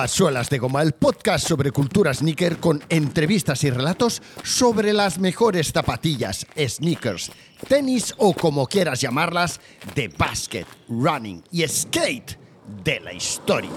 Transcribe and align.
A 0.00 0.08
Suelas 0.08 0.48
de 0.48 0.56
Goma, 0.56 0.80
el 0.80 0.92
podcast 0.92 1.46
sobre 1.46 1.72
cultura 1.72 2.14
sneaker 2.14 2.56
con 2.56 2.82
entrevistas 2.88 3.64
y 3.64 3.70
relatos 3.70 4.22
sobre 4.42 4.94
las 4.94 5.18
mejores 5.18 5.72
zapatillas, 5.72 6.46
sneakers, 6.56 7.30
tenis 7.68 8.14
o 8.16 8.32
como 8.32 8.66
quieras 8.66 9.02
llamarlas, 9.02 9.60
de 9.94 10.08
basket, 10.08 10.64
running 10.88 11.44
y 11.52 11.68
skate 11.68 12.38
de 12.82 13.00
la 13.00 13.12
historia. 13.12 13.68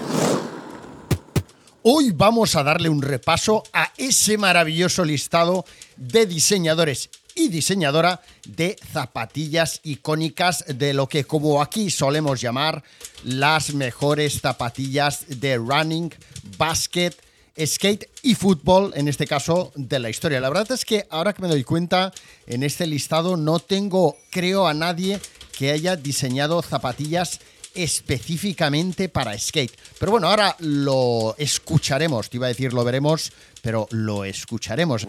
Hoy 1.82 2.10
vamos 2.12 2.56
a 2.56 2.62
darle 2.62 2.88
un 2.88 3.02
repaso 3.02 3.62
a 3.74 3.92
ese 3.98 4.38
maravilloso 4.38 5.04
listado 5.04 5.66
de 5.98 6.24
diseñadores 6.24 7.10
y 7.34 7.48
diseñadora 7.48 8.20
de 8.46 8.76
zapatillas 8.92 9.80
icónicas 9.82 10.64
de 10.66 10.94
lo 10.94 11.08
que 11.08 11.24
como 11.24 11.60
aquí 11.62 11.90
solemos 11.90 12.40
llamar 12.40 12.82
las 13.24 13.74
mejores 13.74 14.40
zapatillas 14.40 15.24
de 15.40 15.56
running, 15.56 16.12
basket, 16.56 17.12
skate 17.58 18.08
y 18.22 18.34
fútbol, 18.34 18.92
en 18.96 19.08
este 19.08 19.26
caso 19.26 19.72
de 19.74 19.98
la 19.98 20.10
historia. 20.10 20.40
La 20.40 20.48
verdad 20.48 20.72
es 20.72 20.84
que 20.84 21.06
ahora 21.10 21.32
que 21.32 21.42
me 21.42 21.48
doy 21.48 21.64
cuenta, 21.64 22.12
en 22.46 22.62
este 22.62 22.86
listado 22.86 23.36
no 23.36 23.58
tengo, 23.58 24.16
creo, 24.30 24.66
a 24.66 24.74
nadie 24.74 25.20
que 25.56 25.70
haya 25.70 25.96
diseñado 25.96 26.62
zapatillas 26.62 27.40
específicamente 27.74 29.08
para 29.08 29.38
skate. 29.38 29.76
Pero 29.98 30.12
bueno, 30.12 30.28
ahora 30.28 30.56
lo 30.60 31.34
escucharemos, 31.38 32.30
te 32.30 32.36
iba 32.38 32.46
a 32.46 32.48
decir 32.48 32.72
lo 32.72 32.84
veremos, 32.84 33.32
pero 33.62 33.86
lo 33.90 34.24
escucharemos. 34.24 35.06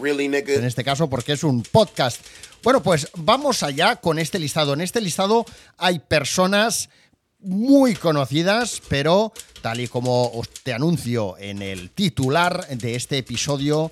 en 0.56 0.66
este 0.66 0.84
caso 0.84 1.10
porque 1.10 1.34
es 1.34 1.44
un 1.44 1.64
podcast. 1.64 2.22
Bueno, 2.64 2.82
pues 2.82 3.10
vamos 3.16 3.64
allá 3.64 3.98
con 3.98 4.18
este 4.18 4.40
listado. 4.40 4.74
En 4.74 4.82
este 4.82 5.02
listado 5.02 5.46
hay 5.78 6.00
personas 6.00 6.90
muy 7.40 7.96
conocidas, 7.96 8.82
pero 8.90 9.32
tal 9.62 9.80
y 9.80 9.88
como 9.88 10.32
os 10.32 10.50
te 10.50 10.74
anuncio 10.74 11.38
en 11.38 11.62
el 11.62 11.92
titular 11.92 12.68
de 12.70 12.96
este 12.96 13.20
episodio, 13.20 13.90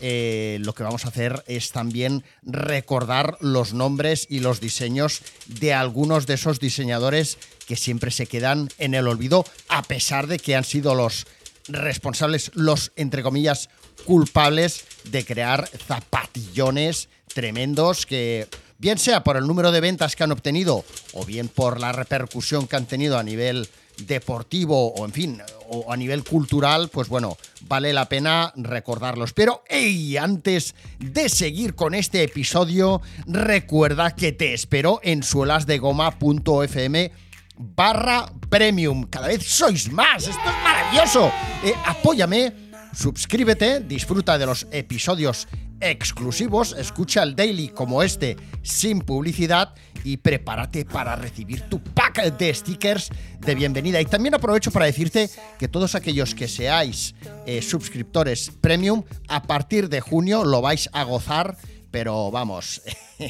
eh, 0.00 0.58
lo 0.60 0.74
que 0.74 0.82
vamos 0.82 1.04
a 1.04 1.08
hacer 1.08 1.44
es 1.46 1.70
también 1.70 2.24
recordar 2.42 3.36
los 3.40 3.74
nombres 3.74 4.26
y 4.28 4.40
los 4.40 4.60
diseños 4.60 5.22
de 5.46 5.72
algunos 5.72 6.26
de 6.26 6.34
esos 6.34 6.60
diseñadores 6.60 7.38
que 7.66 7.76
siempre 7.76 8.10
se 8.10 8.26
quedan 8.26 8.68
en 8.78 8.94
el 8.94 9.08
olvido, 9.08 9.44
a 9.68 9.82
pesar 9.82 10.26
de 10.26 10.38
que 10.38 10.56
han 10.56 10.64
sido 10.64 10.94
los 10.94 11.26
responsables, 11.68 12.50
los, 12.54 12.92
entre 12.96 13.22
comillas, 13.22 13.70
culpables 14.04 14.84
de 15.04 15.24
crear 15.24 15.68
zapatillones 15.86 17.08
tremendos 17.32 18.06
que 18.06 18.48
bien 18.78 18.98
sea 18.98 19.24
por 19.24 19.36
el 19.36 19.46
número 19.46 19.72
de 19.72 19.80
ventas 19.80 20.14
que 20.14 20.24
han 20.24 20.32
obtenido 20.32 20.84
o 21.12 21.24
bien 21.24 21.48
por 21.48 21.80
la 21.80 21.92
repercusión 21.92 22.66
que 22.66 22.76
han 22.76 22.86
tenido 22.86 23.18
a 23.18 23.22
nivel 23.22 23.68
deportivo 23.98 24.92
o 24.92 25.04
en 25.04 25.12
fin, 25.12 25.40
o 25.68 25.92
a 25.92 25.96
nivel 25.96 26.24
cultural, 26.24 26.88
pues 26.88 27.08
bueno, 27.08 27.38
vale 27.62 27.92
la 27.92 28.08
pena 28.08 28.52
recordarlos. 28.56 29.32
Pero, 29.32 29.62
hey, 29.68 30.16
antes 30.16 30.74
de 30.98 31.28
seguir 31.28 31.74
con 31.74 31.94
este 31.94 32.24
episodio, 32.24 33.00
recuerda 33.26 34.14
que 34.14 34.32
te 34.32 34.52
espero 34.52 34.98
en 35.02 35.22
suelasdegoma.fm 35.22 37.12
barra 37.56 38.26
premium. 38.48 39.04
Cada 39.04 39.28
vez 39.28 39.44
sois 39.44 39.90
más, 39.90 40.26
esto 40.26 40.48
es 40.48 40.64
maravilloso. 40.64 41.30
Eh, 41.64 41.74
apóyame, 41.86 42.52
suscríbete, 42.94 43.80
disfruta 43.80 44.38
de 44.38 44.46
los 44.46 44.66
episodios 44.70 45.48
exclusivos, 45.80 46.74
escucha 46.78 47.22
el 47.22 47.36
daily 47.36 47.68
como 47.68 48.02
este 48.02 48.36
sin 48.62 49.00
publicidad 49.00 49.74
y 50.02 50.18
prepárate 50.18 50.84
para 50.84 51.16
recibir 51.16 51.62
tu 51.62 51.82
pack 51.82 52.36
de 52.36 52.54
stickers 52.54 53.10
de 53.40 53.54
bienvenida. 53.54 54.00
Y 54.00 54.04
también 54.04 54.34
aprovecho 54.34 54.70
para 54.70 54.86
decirte 54.86 55.30
que 55.58 55.68
todos 55.68 55.94
aquellos 55.94 56.34
que 56.34 56.48
seáis 56.48 57.14
eh, 57.46 57.62
suscriptores 57.62 58.50
premium, 58.60 59.02
a 59.28 59.42
partir 59.42 59.88
de 59.88 60.00
junio 60.00 60.44
lo 60.44 60.60
vais 60.60 60.88
a 60.92 61.02
gozar 61.04 61.56
pero 61.94 62.28
vamos. 62.32 62.82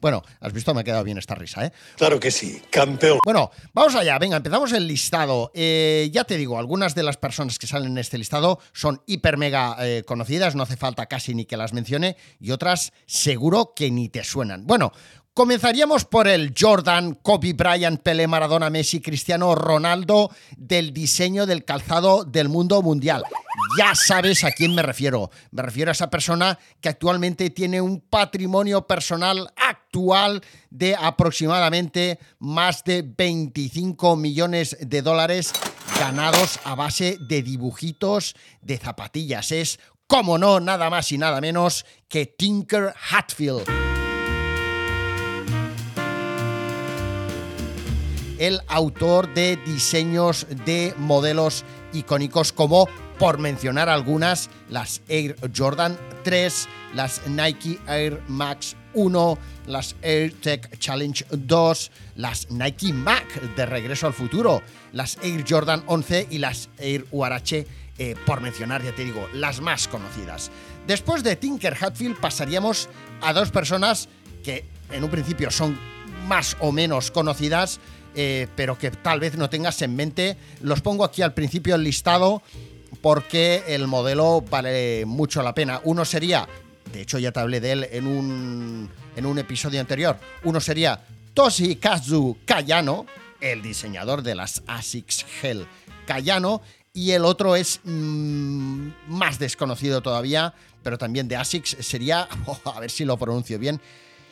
bueno, 0.00 0.22
has 0.40 0.52
visto, 0.54 0.72
me 0.72 0.80
ha 0.80 0.84
quedado 0.84 1.04
bien 1.04 1.18
esta 1.18 1.34
risa, 1.34 1.66
¿eh? 1.66 1.72
Claro 1.98 2.18
que 2.18 2.30
sí, 2.30 2.62
campeón. 2.70 3.18
Bueno, 3.22 3.50
vamos 3.74 3.94
allá, 3.94 4.18
venga, 4.18 4.38
empezamos 4.38 4.72
el 4.72 4.88
listado. 4.88 5.50
Eh, 5.52 6.08
ya 6.10 6.24
te 6.24 6.38
digo, 6.38 6.58
algunas 6.58 6.94
de 6.94 7.02
las 7.02 7.18
personas 7.18 7.58
que 7.58 7.66
salen 7.66 7.92
en 7.92 7.98
este 7.98 8.16
listado 8.16 8.58
son 8.72 9.02
hiper 9.04 9.36
mega 9.36 9.76
eh, 9.80 10.02
conocidas, 10.06 10.54
no 10.54 10.62
hace 10.62 10.78
falta 10.78 11.04
casi 11.04 11.34
ni 11.34 11.44
que 11.44 11.58
las 11.58 11.74
mencione, 11.74 12.16
y 12.40 12.50
otras 12.50 12.94
seguro 13.04 13.74
que 13.76 13.90
ni 13.90 14.08
te 14.08 14.24
suenan. 14.24 14.66
Bueno, 14.66 14.92
Comenzaríamos 15.34 16.04
por 16.04 16.28
el 16.28 16.54
Jordan, 16.56 17.14
Kobe 17.14 17.54
Bryant, 17.54 18.00
Pelé, 18.00 18.28
Maradona, 18.28 18.70
Messi, 18.70 19.00
Cristiano 19.00 19.56
Ronaldo 19.56 20.30
del 20.56 20.94
diseño 20.94 21.44
del 21.44 21.64
calzado 21.64 22.22
del 22.22 22.48
mundo 22.48 22.80
mundial. 22.82 23.24
Ya 23.76 23.96
sabes 23.96 24.44
a 24.44 24.52
quién 24.52 24.76
me 24.76 24.82
refiero. 24.82 25.32
Me 25.50 25.62
refiero 25.62 25.90
a 25.90 25.92
esa 25.92 26.08
persona 26.08 26.56
que 26.80 26.88
actualmente 26.88 27.50
tiene 27.50 27.80
un 27.80 28.00
patrimonio 28.00 28.86
personal 28.86 29.52
actual 29.56 30.40
de 30.70 30.94
aproximadamente 30.94 32.20
más 32.38 32.84
de 32.84 33.02
25 33.02 34.14
millones 34.14 34.76
de 34.80 35.02
dólares 35.02 35.52
ganados 35.98 36.60
a 36.62 36.76
base 36.76 37.18
de 37.18 37.42
dibujitos 37.42 38.36
de 38.62 38.78
zapatillas. 38.78 39.50
Es, 39.50 39.80
como 40.06 40.38
no, 40.38 40.60
nada 40.60 40.90
más 40.90 41.10
y 41.10 41.18
nada 41.18 41.40
menos 41.40 41.84
que 42.06 42.26
Tinker 42.26 42.94
Hatfield. 43.10 44.03
El 48.46 48.60
autor 48.68 49.32
de 49.32 49.56
diseños 49.56 50.46
de 50.66 50.92
modelos 50.98 51.64
icónicos 51.94 52.52
como, 52.52 52.86
por 53.18 53.38
mencionar 53.38 53.88
algunas, 53.88 54.50
las 54.68 55.00
Air 55.08 55.36
Jordan 55.56 55.96
3, 56.24 56.68
las 56.94 57.26
Nike 57.26 57.78
Air 57.86 58.20
Max 58.28 58.76
1, 58.92 59.38
las 59.66 59.96
Air 60.02 60.34
Tech 60.42 60.78
Challenge 60.78 61.24
2, 61.30 61.90
las 62.16 62.50
Nike 62.50 62.92
Mac 62.92 63.40
de 63.56 63.64
Regreso 63.64 64.08
al 64.08 64.12
Futuro, 64.12 64.60
las 64.92 65.16
Air 65.22 65.42
Jordan 65.48 65.82
11 65.86 66.26
y 66.30 66.36
las 66.36 66.68
Air 66.76 67.06
URH, 67.12 67.66
eh, 67.96 68.14
por 68.26 68.42
mencionar, 68.42 68.82
ya 68.82 68.94
te 68.94 69.06
digo, 69.06 69.26
las 69.32 69.62
más 69.62 69.88
conocidas. 69.88 70.50
Después 70.86 71.22
de 71.22 71.36
Tinker 71.36 71.78
Hatfield 71.80 72.20
pasaríamos 72.20 72.90
a 73.22 73.32
dos 73.32 73.50
personas 73.50 74.10
que 74.42 74.66
en 74.90 75.02
un 75.02 75.08
principio 75.08 75.50
son 75.50 75.78
más 76.26 76.58
o 76.60 76.72
menos 76.72 77.10
conocidas, 77.10 77.80
eh, 78.14 78.48
pero 78.56 78.78
que 78.78 78.90
tal 78.90 79.20
vez 79.20 79.36
no 79.36 79.50
tengas 79.50 79.80
en 79.82 79.96
mente. 79.96 80.36
Los 80.60 80.80
pongo 80.80 81.04
aquí 81.04 81.22
al 81.22 81.34
principio 81.34 81.74
el 81.74 81.84
listado 81.84 82.42
porque 83.00 83.64
el 83.68 83.86
modelo 83.86 84.42
vale 84.48 85.04
mucho 85.06 85.42
la 85.42 85.54
pena. 85.54 85.80
Uno 85.84 86.04
sería, 86.04 86.48
de 86.92 87.02
hecho 87.02 87.18
ya 87.18 87.32
te 87.32 87.40
hablé 87.40 87.60
de 87.60 87.72
él 87.72 87.88
en 87.90 88.06
un, 88.06 88.90
en 89.16 89.26
un 89.26 89.38
episodio 89.38 89.80
anterior, 89.80 90.18
uno 90.44 90.60
sería 90.60 91.04
Toshikazu 91.34 92.38
Kayano, 92.44 93.06
el 93.40 93.60
diseñador 93.60 94.22
de 94.22 94.34
las 94.34 94.62
ASICS 94.66 95.26
Gel 95.40 95.66
Kayano, 96.06 96.62
y 96.92 97.10
el 97.10 97.24
otro 97.24 97.56
es 97.56 97.80
mm, 97.82 98.88
más 99.08 99.38
desconocido 99.38 100.00
todavía, 100.00 100.54
pero 100.82 100.96
también 100.96 101.26
de 101.26 101.36
ASICS, 101.36 101.76
sería, 101.80 102.28
a 102.64 102.80
ver 102.80 102.90
si 102.90 103.04
lo 103.04 103.16
pronuncio 103.16 103.58
bien, 103.58 103.80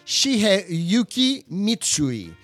Shiheyuki 0.06 1.44
Mitsui. 1.48 2.34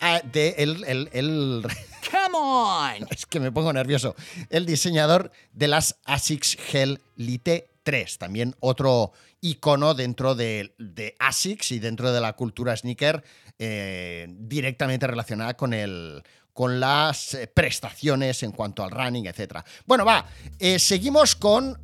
Ah, 0.00 0.20
de 0.24 0.54
el, 0.58 0.84
el, 1.12 1.66
Come 2.10 2.38
on. 2.38 3.06
Es 3.10 3.26
que 3.26 3.40
me 3.40 3.52
pongo 3.52 3.72
nervioso. 3.72 4.14
El 4.50 4.66
diseñador 4.66 5.30
de 5.52 5.68
las 5.68 5.96
ASICS 6.04 6.56
Gel 6.56 7.00
Lite 7.16 7.70
3, 7.82 8.18
también 8.18 8.54
otro 8.60 9.12
icono 9.40 9.94
dentro 9.94 10.34
de, 10.34 10.74
ASICS 11.18 11.72
y 11.72 11.78
dentro 11.78 12.12
de 12.12 12.20
la 12.20 12.34
cultura 12.34 12.76
sneaker 12.76 13.22
eh, 13.58 14.26
directamente 14.28 15.06
relacionada 15.06 15.54
con 15.54 15.72
el, 15.72 16.22
con 16.52 16.80
las 16.80 17.34
eh, 17.34 17.46
prestaciones 17.46 18.42
en 18.42 18.52
cuanto 18.52 18.84
al 18.84 18.90
running, 18.90 19.26
etc. 19.26 19.58
Bueno, 19.86 20.04
va, 20.04 20.26
eh, 20.58 20.78
seguimos 20.78 21.34
con... 21.34 21.78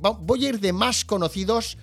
voy 0.00 0.44
a 0.44 0.48
ir 0.48 0.60
de 0.60 0.72
más 0.72 1.04
conocidos 1.04 1.78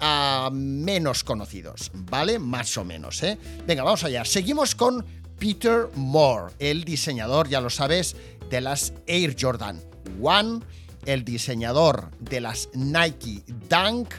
a 0.00 0.50
menos 0.52 1.22
conocidos, 1.22 1.90
¿vale? 1.94 2.38
Más 2.38 2.76
o 2.78 2.84
menos, 2.84 3.22
¿eh? 3.22 3.38
Venga, 3.66 3.82
vamos 3.82 4.02
allá. 4.04 4.24
Seguimos 4.24 4.74
con 4.74 5.04
Peter 5.38 5.88
Moore, 5.94 6.54
el 6.58 6.84
diseñador, 6.84 7.48
ya 7.48 7.60
lo 7.60 7.70
sabes, 7.70 8.16
de 8.48 8.60
las 8.60 8.92
Air 9.06 9.36
Jordan 9.38 9.80
1, 10.18 10.60
el 11.06 11.24
diseñador 11.24 12.10
de 12.18 12.40
las 12.40 12.68
Nike 12.74 13.42
Dunk 13.68 14.12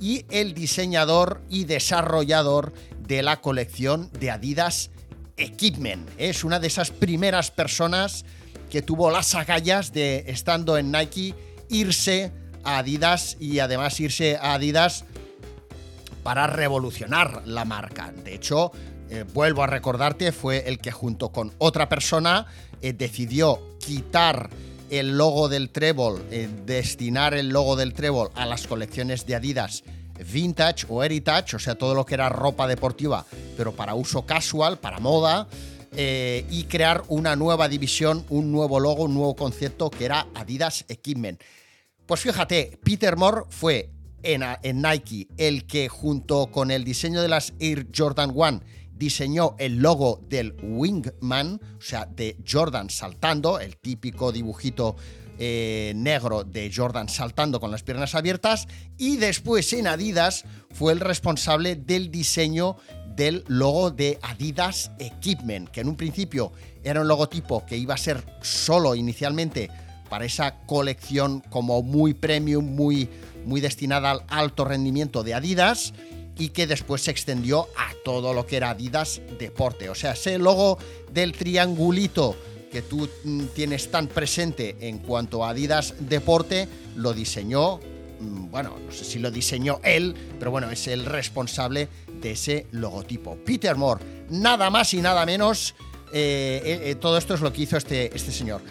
y 0.00 0.24
el 0.30 0.54
diseñador 0.54 1.42
y 1.48 1.64
desarrollador 1.64 2.72
de 3.06 3.22
la 3.22 3.40
colección 3.40 4.10
de 4.18 4.30
Adidas 4.30 4.90
Equipment. 5.36 6.08
Es 6.18 6.44
una 6.44 6.60
de 6.60 6.66
esas 6.66 6.90
primeras 6.90 7.50
personas 7.50 8.24
que 8.70 8.82
tuvo 8.82 9.10
las 9.10 9.34
agallas 9.34 9.92
de, 9.92 10.24
estando 10.26 10.76
en 10.76 10.92
Nike, 10.92 11.34
irse 11.70 12.32
a 12.64 12.78
Adidas 12.78 13.36
y 13.40 13.60
además 13.60 13.98
irse 14.00 14.36
a 14.36 14.54
Adidas 14.54 15.04
para 16.28 16.46
revolucionar 16.46 17.40
la 17.46 17.64
marca. 17.64 18.12
De 18.12 18.34
hecho, 18.34 18.70
eh, 19.08 19.24
vuelvo 19.32 19.62
a 19.62 19.66
recordarte, 19.66 20.30
fue 20.30 20.68
el 20.68 20.78
que 20.78 20.92
junto 20.92 21.30
con 21.30 21.54
otra 21.56 21.88
persona 21.88 22.44
eh, 22.82 22.92
decidió 22.92 23.78
quitar 23.78 24.50
el 24.90 25.16
logo 25.16 25.48
del 25.48 25.70
trébol, 25.70 26.22
eh, 26.30 26.46
destinar 26.66 27.32
el 27.32 27.48
logo 27.48 27.76
del 27.76 27.94
trébol 27.94 28.28
a 28.34 28.44
las 28.44 28.66
colecciones 28.66 29.24
de 29.24 29.36
Adidas 29.36 29.84
vintage 30.30 30.84
o 30.90 31.02
heritage, 31.02 31.56
o 31.56 31.58
sea, 31.58 31.76
todo 31.76 31.94
lo 31.94 32.04
que 32.04 32.12
era 32.12 32.28
ropa 32.28 32.68
deportiva, 32.68 33.24
pero 33.56 33.72
para 33.72 33.94
uso 33.94 34.26
casual, 34.26 34.76
para 34.78 34.98
moda, 34.98 35.48
y 35.96 36.64
crear 36.64 37.04
una 37.08 37.36
nueva 37.36 37.68
división, 37.68 38.26
un 38.28 38.52
nuevo 38.52 38.80
logo, 38.80 39.04
un 39.04 39.14
nuevo 39.14 39.34
concepto 39.34 39.88
que 39.88 40.04
era 40.04 40.26
Adidas 40.34 40.84
Equipment. 40.88 41.40
Pues 42.04 42.20
fíjate, 42.20 42.78
Peter 42.84 43.16
Moore 43.16 43.44
fue 43.48 43.90
en, 44.22 44.82
Nike 44.82 45.28
el 45.36 45.66
que 45.66 45.88
junto 45.88 46.50
con 46.50 46.70
el 46.70 46.84
diseño 46.84 47.22
de 47.22 47.28
las 47.28 47.52
Air 47.58 47.88
Jordan 47.94 48.32
1 48.34 48.60
diseñó 48.92 49.54
el 49.58 49.76
logo 49.76 50.20
del 50.28 50.56
Wingman, 50.62 51.60
o 51.78 51.80
sea, 51.80 52.06
de 52.06 52.36
Jordan 52.46 52.90
saltando, 52.90 53.60
el 53.60 53.76
típico 53.76 54.32
dibujito 54.32 54.96
eh, 55.38 55.92
negro 55.94 56.42
de 56.42 56.70
Jordan 56.74 57.08
saltando 57.08 57.60
con 57.60 57.70
las 57.70 57.84
piernas 57.84 58.16
abiertas, 58.16 58.66
y 58.96 59.16
después 59.18 59.72
en 59.72 59.86
Adidas 59.86 60.44
fue 60.72 60.92
el 60.92 61.00
responsable 61.00 61.76
del 61.76 62.10
diseño 62.10 62.76
del 63.14 63.44
logo 63.46 63.90
de 63.90 64.18
Adidas 64.22 64.90
Equipment, 64.98 65.68
que 65.68 65.80
en 65.80 65.88
un 65.88 65.96
principio 65.96 66.52
era 66.82 67.00
un 67.00 67.08
logotipo 67.08 67.64
que 67.66 67.76
iba 67.76 67.94
a 67.94 67.98
ser 67.98 68.24
solo 68.42 68.94
inicialmente 68.94 69.70
para 70.08 70.24
esa 70.24 70.56
colección 70.66 71.40
como 71.50 71.82
muy 71.82 72.14
premium, 72.14 72.64
muy, 72.64 73.08
muy 73.48 73.60
destinada 73.60 74.10
al 74.10 74.24
alto 74.28 74.64
rendimiento 74.64 75.24
de 75.24 75.34
Adidas, 75.34 75.94
y 76.38 76.50
que 76.50 76.66
después 76.66 77.02
se 77.02 77.10
extendió 77.10 77.68
a 77.76 77.92
todo 78.04 78.32
lo 78.32 78.46
que 78.46 78.56
era 78.56 78.70
Adidas 78.70 79.20
Deporte. 79.38 79.90
O 79.90 79.94
sea, 79.94 80.12
ese 80.12 80.38
logo 80.38 80.78
del 81.12 81.32
triangulito 81.32 82.36
que 82.70 82.82
tú 82.82 83.08
mm, 83.24 83.46
tienes 83.54 83.90
tan 83.90 84.06
presente 84.06 84.76
en 84.80 84.98
cuanto 84.98 85.44
a 85.44 85.50
Adidas 85.50 85.94
Deporte, 85.98 86.68
lo 86.96 87.12
diseñó, 87.12 87.78
mm, 88.20 88.50
bueno, 88.50 88.76
no 88.86 88.92
sé 88.92 89.04
si 89.04 89.18
lo 89.18 89.30
diseñó 89.30 89.80
él, 89.82 90.14
pero 90.38 90.50
bueno, 90.50 90.70
es 90.70 90.86
el 90.86 91.04
responsable 91.04 91.88
de 92.20 92.32
ese 92.32 92.66
logotipo. 92.70 93.36
Peter 93.44 93.74
Moore, 93.74 94.04
nada 94.30 94.70
más 94.70 94.94
y 94.94 95.00
nada 95.00 95.26
menos, 95.26 95.74
eh, 96.12 96.62
eh, 96.64 96.90
eh, 96.90 96.94
todo 96.94 97.18
esto 97.18 97.34
es 97.34 97.40
lo 97.40 97.52
que 97.52 97.62
hizo 97.62 97.76
este, 97.76 98.14
este 98.14 98.30
señor. 98.32 98.62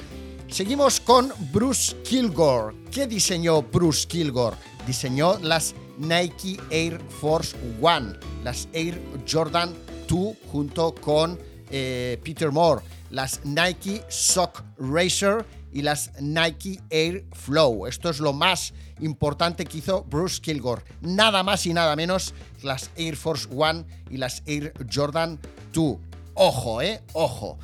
Seguimos 0.50 1.02
con 1.02 1.32
Bruce 1.52 1.96
Kilgore. 2.04 2.74
¿Qué 2.90 3.06
diseñó 3.06 3.62
Bruce 3.62 4.08
Kilgore? 4.08 4.56
Diseñó 4.88 5.38
las 5.40 5.76
Nike 5.98 6.58
Air 6.70 7.02
Force 7.20 7.56
One, 7.82 8.14
las 8.44 8.70
Air 8.72 9.00
Jordan 9.30 9.76
2 10.08 10.36
junto 10.50 10.96
con 10.96 11.38
eh, 11.70 12.20
Peter 12.24 12.52
Moore, 12.52 12.82
las 13.12 13.44
Nike 13.44 14.04
Sock 14.08 14.64
Racer 14.78 15.46
y 15.74 15.82
las 15.82 16.12
Nike 16.22 16.80
Air 16.90 17.26
Flow. 17.34 17.86
Esto 17.86 18.10
es 18.10 18.20
lo 18.20 18.32
más 18.32 18.74
importante 19.02 19.66
que 19.66 19.80
hizo 19.80 20.06
Bruce 20.06 20.42
Kilgore. 20.42 20.82
Nada 21.02 21.44
más 21.44 21.66
y 21.66 21.74
nada 21.74 21.96
menos 21.96 22.34
las 22.64 22.90
Air 22.96 23.18
Force 23.18 23.48
One 23.54 23.84
y 24.10 24.18
las 24.18 24.42
Air 24.46 24.74
Jordan 24.92 25.40
2. 25.74 25.98
Ojo, 26.36 26.82
eh, 26.82 27.02
ojo. 27.14 27.60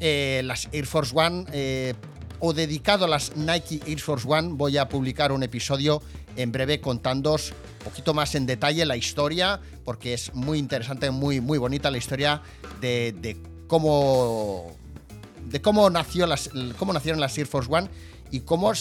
Eh, 0.00 0.42
las 0.44 0.68
Air 0.72 0.86
Force 0.86 1.12
One 1.14 1.44
eh, 1.52 1.94
o 2.40 2.52
dedicado 2.52 3.04
a 3.04 3.08
las 3.08 3.36
Nike 3.36 3.80
Air 3.86 4.00
Force 4.00 4.26
One 4.28 4.50
voy 4.52 4.76
a 4.78 4.88
publicar 4.88 5.32
un 5.32 5.42
episodio 5.42 6.02
en 6.36 6.52
breve 6.52 6.80
contándos 6.80 7.52
un 7.80 7.84
poquito 7.84 8.14
más 8.14 8.34
en 8.34 8.46
detalle 8.46 8.84
la 8.86 8.96
historia, 8.96 9.60
porque 9.84 10.14
es 10.14 10.34
muy 10.34 10.58
interesante, 10.58 11.10
muy, 11.10 11.40
muy 11.40 11.58
bonita 11.58 11.90
la 11.90 11.98
historia 11.98 12.42
de, 12.80 13.36
cómo 13.66 14.76
de 15.46 15.62
cómo 15.62 15.88
nació 15.90 16.26
las, 16.26 16.50
cómo 16.78 16.92
nacieron 16.92 17.20
las 17.20 17.36
Air 17.38 17.46
Force 17.46 17.72
One 17.72 17.88
y 18.30 18.40
cómo 18.40 18.72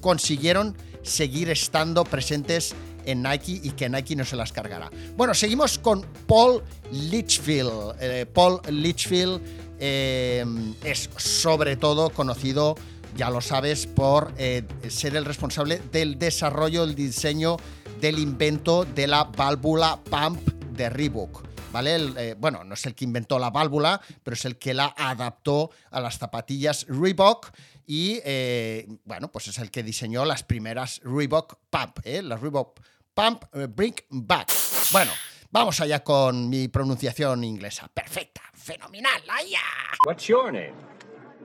consiguieron 0.00 0.76
seguir 1.02 1.50
estando 1.50 2.04
presentes 2.04 2.74
en 3.04 3.22
Nike 3.22 3.60
y 3.62 3.70
que 3.70 3.88
Nike 3.88 4.14
no 4.14 4.24
se 4.24 4.36
las 4.36 4.52
cargara. 4.52 4.90
Bueno, 5.16 5.34
seguimos 5.34 5.78
con 5.78 6.06
Paul 6.26 6.62
Litchfield. 6.92 7.96
Eh, 8.00 8.26
Paul 8.32 8.60
Litchfield 8.68 9.40
eh, 9.80 10.44
es 10.84 11.10
sobre 11.16 11.76
todo 11.76 12.10
conocido 12.10 12.76
ya 13.14 13.30
lo 13.30 13.40
sabes, 13.40 13.86
por 13.86 14.32
eh, 14.36 14.62
ser 14.88 15.16
el 15.16 15.24
responsable 15.24 15.80
del 15.90 16.18
desarrollo, 16.18 16.84
el 16.84 16.94
diseño 16.94 17.56
del 18.00 18.18
invento 18.18 18.84
de 18.84 19.06
la 19.06 19.24
válvula 19.24 20.00
pump 20.02 20.40
de 20.72 20.88
Reebok. 20.88 21.44
¿Vale? 21.72 21.96
Eh, 22.18 22.34
bueno, 22.38 22.64
no 22.64 22.74
es 22.74 22.84
el 22.84 22.94
que 22.94 23.04
inventó 23.04 23.38
la 23.38 23.48
válvula, 23.48 24.00
pero 24.22 24.34
es 24.34 24.44
el 24.44 24.58
que 24.58 24.74
la 24.74 24.94
adaptó 24.96 25.70
a 25.90 26.00
las 26.00 26.18
zapatillas 26.18 26.84
Reebok 26.86 27.50
y, 27.86 28.20
eh, 28.24 28.86
bueno, 29.04 29.32
pues 29.32 29.48
es 29.48 29.58
el 29.58 29.70
que 29.70 29.82
diseñó 29.82 30.26
las 30.26 30.42
primeras 30.42 31.00
Reebok 31.02 31.56
Pump, 31.70 32.00
las 32.04 32.40
Reebok 32.40 32.78
Pump 33.14 33.44
Bring 33.70 33.94
Back. 34.10 34.52
Bueno, 34.92 35.12
vamos 35.50 35.80
allá 35.80 36.04
con 36.04 36.50
mi 36.50 36.68
pronunciación 36.68 37.42
inglesa. 37.42 37.88
Perfecta, 37.88 38.42
fenomenal, 38.52 39.22
allá. 39.30 39.60
What's 40.06 40.26
your 40.26 40.52
name? 40.52 40.74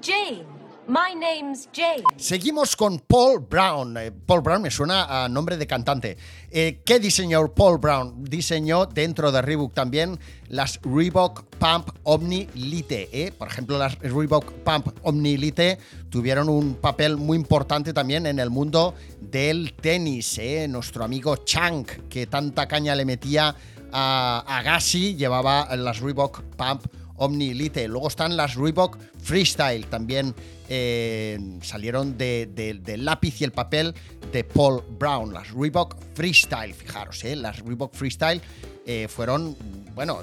Jane. 0.01 0.66
My 0.87 1.13
name's 1.13 1.67
Jane. 1.73 2.01
Seguimos 2.15 2.77
con 2.77 2.99
Paul 2.99 3.39
Brown. 3.39 3.97
Eh, 3.97 4.09
Paul 4.09 4.39
Brown 4.39 4.61
me 4.61 4.71
suena 4.71 5.25
a 5.25 5.27
nombre 5.27 5.57
de 5.57 5.67
cantante. 5.67 6.17
Eh, 6.49 6.81
¿Qué 6.85 6.97
diseñó 6.97 7.53
Paul 7.53 7.77
Brown? 7.77 8.23
Diseñó 8.23 8.85
dentro 8.85 9.29
de 9.33 9.41
Reebok 9.41 9.73
también 9.73 10.17
las 10.47 10.79
Reebok 10.81 11.43
Pump 11.57 11.89
Omni 12.03 12.47
Lite. 12.55 13.09
Eh. 13.11 13.33
Por 13.33 13.49
ejemplo, 13.49 13.77
las 13.77 13.99
Reebok 13.99 14.49
Pump 14.63 14.87
Omni 15.01 15.35
Lite 15.35 15.77
tuvieron 16.09 16.47
un 16.47 16.75
papel 16.75 17.17
muy 17.17 17.37
importante 17.37 17.91
también 17.91 18.25
en 18.25 18.39
el 18.39 18.49
mundo 18.49 18.95
del 19.19 19.73
tenis. 19.73 20.39
Nuestro 20.69 21.03
amigo 21.03 21.35
Chang, 21.43 21.85
que 22.07 22.27
tanta 22.27 22.65
caña 22.65 22.95
le 22.95 23.03
metía 23.03 23.53
a 23.91 24.43
Agassi, 24.47 25.15
llevaba 25.15 25.75
las 25.75 25.99
Reebok 25.99 26.43
Pump 26.55 26.85
Omni 26.85 27.06
Elite. 27.19 27.87
Luego 27.87 28.07
están 28.07 28.37
las 28.37 28.55
Reebok 28.55 28.97
Freestyle, 29.21 29.85
también 29.87 30.33
eh, 30.69 31.39
salieron 31.61 32.17
del 32.17 33.05
lápiz 33.05 33.41
y 33.41 33.43
el 33.43 33.51
papel 33.51 33.93
de 34.31 34.43
Paul 34.43 34.83
Brown. 34.99 35.33
Las 35.33 35.51
Reebok 35.51 35.95
Freestyle, 36.13 36.73
fijaros, 36.73 37.23
eh, 37.23 37.35
las 37.35 37.59
Reebok 37.59 37.93
Freestyle 37.93 38.41
eh, 38.85 39.07
fueron, 39.09 39.55
bueno, 39.95 40.19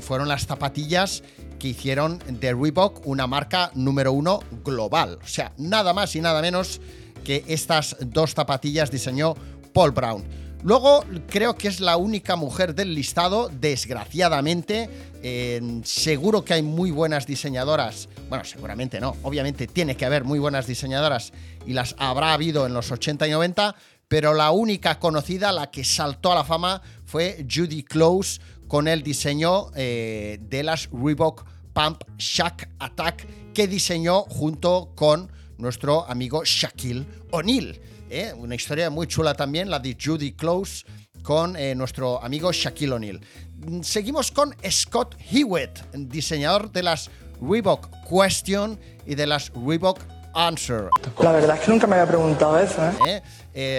fueron 0.00 0.28
las 0.28 0.46
zapatillas 0.46 1.22
que 1.58 1.68
hicieron 1.68 2.18
de 2.28 2.52
Reebok 2.52 3.06
una 3.06 3.26
marca 3.26 3.70
número 3.74 4.12
uno 4.12 4.40
global. 4.64 5.18
O 5.22 5.26
sea, 5.26 5.52
nada 5.56 5.92
más 5.94 6.14
y 6.16 6.20
nada 6.20 6.42
menos 6.42 6.80
que 7.24 7.44
estas 7.48 7.96
dos 8.00 8.34
zapatillas 8.34 8.90
diseñó 8.90 9.34
Paul 9.72 9.92
Brown. 9.92 10.43
Luego 10.64 11.04
creo 11.28 11.56
que 11.56 11.68
es 11.68 11.78
la 11.78 11.98
única 11.98 12.36
mujer 12.36 12.74
del 12.74 12.94
listado, 12.94 13.50
desgraciadamente. 13.50 14.88
seguro 15.84 16.42
que 16.42 16.54
hay 16.54 16.62
muy 16.62 16.90
buenas 16.90 17.26
diseñadoras. 17.26 18.08
Bueno, 18.30 18.46
seguramente 18.46 18.98
no. 18.98 19.14
Obviamente 19.24 19.66
tiene 19.66 19.94
que 19.94 20.06
haber 20.06 20.24
muy 20.24 20.38
buenas 20.38 20.66
diseñadoras 20.66 21.34
y 21.66 21.74
las 21.74 21.94
habrá 21.98 22.32
habido 22.32 22.66
en 22.66 22.72
los 22.72 22.90
80 22.90 23.28
y 23.28 23.32
90, 23.32 23.74
pero 24.08 24.32
la 24.32 24.52
única 24.52 24.98
conocida, 24.98 25.52
la 25.52 25.70
que 25.70 25.84
saltó 25.84 26.32
a 26.32 26.36
la 26.36 26.44
fama, 26.44 26.80
fue 27.04 27.46
Judy 27.46 27.82
Close 27.82 28.40
con 28.66 28.88
el 28.88 29.02
diseño 29.02 29.66
eh, 29.76 30.38
de 30.40 30.62
las 30.62 30.88
Reebok 30.90 31.44
Pump 31.74 32.04
Shack 32.16 32.70
Attack 32.78 33.26
que 33.52 33.68
diseñó 33.68 34.22
junto 34.22 34.92
con 34.94 35.30
nuestro 35.58 36.08
amigo 36.08 36.42
Shaquille 36.42 37.06
O'Neal. 37.32 37.78
¿Eh? 38.14 38.32
una 38.34 38.54
historia 38.54 38.90
muy 38.90 39.06
chula 39.06 39.34
también, 39.34 39.70
la 39.70 39.78
de 39.78 39.96
Judy 40.00 40.32
Close 40.32 40.84
con 41.22 41.56
eh, 41.56 41.74
nuestro 41.74 42.22
amigo 42.22 42.52
Shaquille 42.52 42.92
O'Neal. 42.92 43.20
Mm, 43.56 43.82
seguimos 43.82 44.30
con 44.30 44.54
Scott 44.70 45.16
Hewitt, 45.30 45.80
diseñador 45.92 46.70
de 46.70 46.82
las 46.82 47.10
Reebok 47.40 47.88
Question 48.08 48.78
y 49.06 49.14
de 49.14 49.26
las 49.26 49.50
Reebok 49.54 50.00
Answer. 50.34 50.88
La 51.20 51.32
verdad 51.32 51.56
es 51.56 51.62
que 51.62 51.70
nunca 51.70 51.86
me 51.86 51.96
había 51.96 52.08
preguntado 52.08 52.58
eso. 52.58 52.82
¿Eh? 53.06 53.22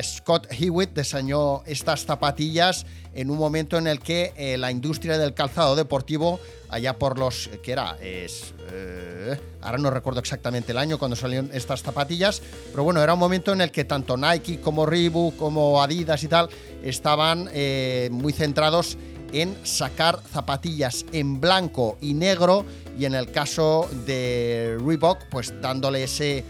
Scott 0.03 0.47
Hewitt 0.51 0.95
diseñó 0.95 1.63
estas 1.65 2.05
zapatillas 2.05 2.85
en 3.13 3.29
un 3.29 3.37
momento 3.37 3.77
en 3.77 3.87
el 3.87 3.99
que 3.99 4.55
la 4.57 4.71
industria 4.71 5.17
del 5.17 5.33
calzado 5.33 5.75
deportivo, 5.75 6.39
allá 6.69 6.97
por 6.97 7.17
los, 7.17 7.49
¿qué 7.63 7.71
era? 7.71 7.97
Es, 8.01 8.53
eh, 8.71 9.39
ahora 9.61 9.77
no 9.77 9.89
recuerdo 9.89 10.19
exactamente 10.19 10.71
el 10.71 10.77
año 10.77 10.97
cuando 10.97 11.15
salieron 11.15 11.49
estas 11.53 11.81
zapatillas, 11.81 12.41
pero 12.71 12.83
bueno, 12.83 13.01
era 13.01 13.13
un 13.13 13.19
momento 13.19 13.53
en 13.53 13.61
el 13.61 13.71
que 13.71 13.85
tanto 13.85 14.17
Nike 14.17 14.59
como 14.59 14.85
Reebok, 14.85 15.37
como 15.37 15.81
Adidas 15.81 16.23
y 16.23 16.27
tal, 16.27 16.49
estaban 16.83 17.49
eh, 17.53 18.09
muy 18.11 18.33
centrados 18.33 18.97
en 19.31 19.55
sacar 19.63 20.19
zapatillas 20.31 21.05
en 21.11 21.41
blanco 21.41 21.97
y 22.01 22.13
negro 22.13 22.65
y 22.97 23.05
en 23.05 23.15
el 23.15 23.31
caso 23.31 23.89
de 24.05 24.77
Reebok, 24.85 25.19
pues 25.29 25.53
dándole 25.61 26.03
ese, 26.03 26.43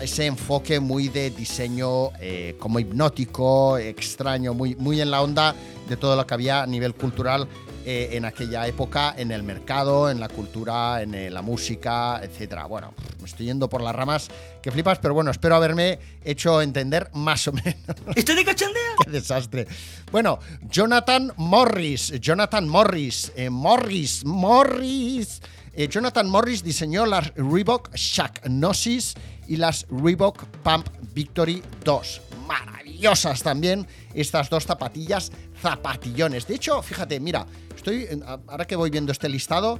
ese 0.00 0.26
enfoque 0.26 0.80
muy 0.80 1.08
de 1.08 1.30
diseño 1.30 2.10
eh, 2.20 2.56
como 2.58 2.78
hipnótico, 2.78 3.78
extraño, 3.78 4.54
muy, 4.54 4.76
muy 4.76 5.00
en 5.00 5.10
la 5.10 5.22
onda 5.22 5.54
de 5.88 5.96
todo 5.96 6.16
lo 6.16 6.26
que 6.26 6.34
había 6.34 6.62
a 6.62 6.66
nivel 6.66 6.94
cultural 6.94 7.48
eh, 7.86 8.10
en 8.12 8.26
aquella 8.26 8.66
época 8.66 9.14
en 9.16 9.30
el 9.30 9.42
mercado, 9.42 10.10
en 10.10 10.20
la 10.20 10.28
cultura, 10.28 11.00
en 11.00 11.14
eh, 11.14 11.30
la 11.30 11.40
música, 11.40 12.20
etcétera. 12.22 12.66
Bueno, 12.66 12.92
me 13.18 13.24
estoy 13.24 13.46
yendo 13.46 13.70
por 13.70 13.80
las 13.80 13.94
ramas 13.94 14.28
que 14.60 14.70
flipas, 14.70 14.98
pero 14.98 15.14
bueno, 15.14 15.30
espero 15.30 15.56
haberme 15.56 15.98
hecho 16.22 16.60
entender 16.60 17.08
más 17.14 17.48
o 17.48 17.52
menos. 17.52 17.74
¿Estoy 18.14 18.36
de 18.36 18.44
cachondeo? 18.44 18.82
¡Qué 19.04 19.10
desastre! 19.10 19.66
Bueno, 20.12 20.40
Jonathan 20.68 21.32
Morris, 21.36 22.12
Jonathan 22.20 22.68
Morris, 22.68 23.32
eh, 23.34 23.48
Morris, 23.48 24.26
Morris. 24.26 25.40
Eh, 25.72 25.88
Jonathan 25.88 26.28
Morris 26.28 26.64
diseñó 26.64 27.06
las 27.06 27.32
Reebok 27.34 27.94
Shack 27.94 28.46
Gnosis 28.48 29.14
y 29.46 29.56
las 29.56 29.86
Reebok 29.88 30.44
Pump 30.62 30.88
Victory 31.14 31.62
2. 31.84 32.22
Maravillosas 32.46 33.42
también 33.42 33.86
estas 34.12 34.50
dos 34.50 34.64
zapatillas, 34.64 35.30
zapatillones. 35.62 36.46
De 36.46 36.56
hecho, 36.56 36.82
fíjate, 36.82 37.20
mira, 37.20 37.46
estoy 37.76 38.08
ahora 38.48 38.66
que 38.66 38.74
voy 38.74 38.90
viendo 38.90 39.12
este 39.12 39.28
listado, 39.28 39.78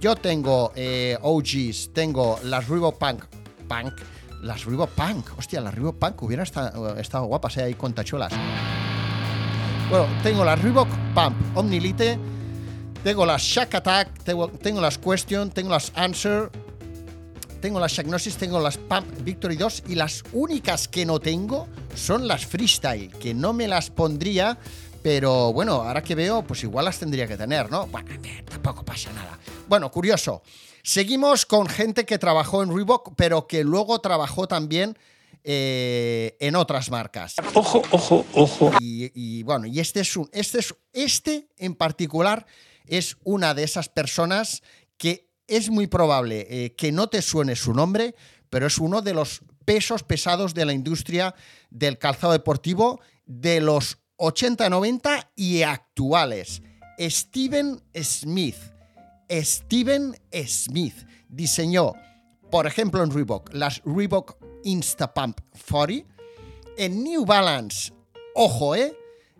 yo 0.00 0.14
tengo 0.14 0.72
eh, 0.76 1.18
OGs, 1.20 1.90
tengo 1.92 2.38
las 2.44 2.68
Reebok 2.68 2.98
Punk, 2.98 3.24
Punk, 3.68 3.94
las 4.42 4.64
Reebok 4.64 4.90
Punk, 4.90 5.38
hostia, 5.38 5.60
las 5.60 5.74
Reebok 5.74 5.98
Punk 5.98 6.22
hubieran 6.22 6.44
estado, 6.44 6.96
estado 6.98 7.24
guapas 7.24 7.56
eh, 7.56 7.64
ahí 7.64 7.74
con 7.74 7.92
tachuelas. 7.92 8.32
Bueno, 9.90 10.06
tengo 10.22 10.44
las 10.44 10.60
Reebok 10.62 10.88
Pump 11.14 11.36
Omnilite, 11.56 12.18
tengo 13.02 13.26
las 13.26 13.42
Shack 13.42 13.74
Attack, 13.74 14.22
tengo, 14.22 14.48
tengo 14.48 14.80
las 14.80 14.98
Question, 14.98 15.50
tengo 15.50 15.70
las 15.70 15.92
Answer, 15.94 16.50
tengo 17.60 17.80
las 17.80 17.92
Shagnosis, 17.92 18.36
tengo 18.36 18.60
las 18.60 18.78
Pump 18.78 19.06
Victory 19.24 19.56
2 19.56 19.84
y 19.88 19.94
las 19.96 20.22
únicas 20.32 20.88
que 20.88 21.04
no 21.04 21.18
tengo 21.18 21.68
son 21.94 22.28
las 22.28 22.46
Freestyle, 22.46 23.10
que 23.10 23.34
no 23.34 23.52
me 23.52 23.66
las 23.66 23.90
pondría, 23.90 24.58
pero 25.02 25.52
bueno, 25.52 25.82
ahora 25.82 26.02
que 26.02 26.14
veo, 26.14 26.42
pues 26.42 26.62
igual 26.62 26.84
las 26.84 26.98
tendría 26.98 27.26
que 27.26 27.36
tener, 27.36 27.70
¿no? 27.70 27.86
Bueno, 27.88 28.12
eh, 28.24 28.44
tampoco 28.48 28.84
pasa 28.84 29.12
nada. 29.12 29.38
Bueno, 29.68 29.90
curioso. 29.90 30.42
Seguimos 30.84 31.46
con 31.46 31.66
gente 31.66 32.04
que 32.04 32.18
trabajó 32.18 32.62
en 32.62 32.74
Reebok, 32.74 33.14
pero 33.16 33.46
que 33.46 33.64
luego 33.64 34.00
trabajó 34.00 34.46
también 34.46 34.96
eh, 35.44 36.36
en 36.40 36.54
otras 36.54 36.90
marcas. 36.90 37.34
Ojo, 37.54 37.82
ojo, 37.90 38.24
ojo. 38.34 38.72
Y, 38.80 39.10
y, 39.14 39.42
bueno, 39.42 39.66
y 39.66 39.80
este 39.80 40.00
es 40.00 40.16
un, 40.16 40.28
este 40.32 40.60
es, 40.60 40.74
este 40.92 41.48
en 41.58 41.74
particular 41.74 42.46
es 42.86 43.16
una 43.24 43.54
de 43.54 43.64
esas 43.64 43.88
personas 43.88 44.62
que 44.96 45.30
es 45.46 45.70
muy 45.70 45.86
probable 45.86 46.46
eh, 46.48 46.74
que 46.74 46.92
no 46.92 47.08
te 47.08 47.22
suene 47.22 47.56
su 47.56 47.74
nombre, 47.74 48.14
pero 48.50 48.66
es 48.66 48.78
uno 48.78 49.02
de 49.02 49.14
los 49.14 49.42
pesos 49.64 50.02
pesados 50.02 50.54
de 50.54 50.64
la 50.64 50.72
industria 50.72 51.34
del 51.70 51.98
calzado 51.98 52.32
deportivo 52.32 53.00
de 53.26 53.60
los 53.60 53.98
80, 54.16 54.68
90 54.70 55.32
y 55.36 55.62
actuales. 55.62 56.62
Steven 56.98 57.82
Smith. 58.02 58.56
Steven 59.30 60.14
Smith 60.46 60.94
diseñó, 61.28 61.94
por 62.50 62.66
ejemplo, 62.66 63.02
en 63.02 63.10
Reebok, 63.10 63.52
las 63.54 63.82
Reebok 63.84 64.36
Instapump 64.64 65.40
40. 65.68 66.08
En 66.76 67.02
New 67.02 67.24
Balance, 67.24 67.92
ojo, 68.34 68.74
¿eh? 68.74 68.96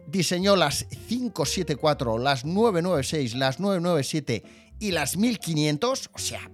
Diseñó 0.07 0.57
las 0.57 0.85
574, 1.09 2.19
las 2.19 2.45
996, 2.45 3.35
las 3.35 3.61
997 3.61 4.43
y 4.79 4.91
las 4.91 5.17
1500, 5.17 6.11
o 6.13 6.19
sea, 6.19 6.51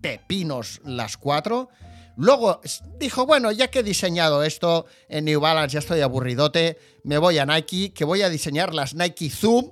pepinos 0.00 0.80
las 0.84 1.16
cuatro. 1.16 1.68
Luego 2.16 2.60
dijo, 2.98 3.26
bueno, 3.26 3.50
ya 3.50 3.68
que 3.68 3.80
he 3.80 3.82
diseñado 3.82 4.44
esto 4.44 4.86
en 5.08 5.24
New 5.24 5.40
Balance, 5.40 5.74
ya 5.74 5.80
estoy 5.80 6.00
aburridote, 6.00 6.78
me 7.02 7.18
voy 7.18 7.38
a 7.38 7.46
Nike, 7.46 7.92
que 7.92 8.04
voy 8.04 8.22
a 8.22 8.28
diseñar 8.28 8.72
las 8.74 8.94
Nike 8.94 9.30
Zoom, 9.30 9.70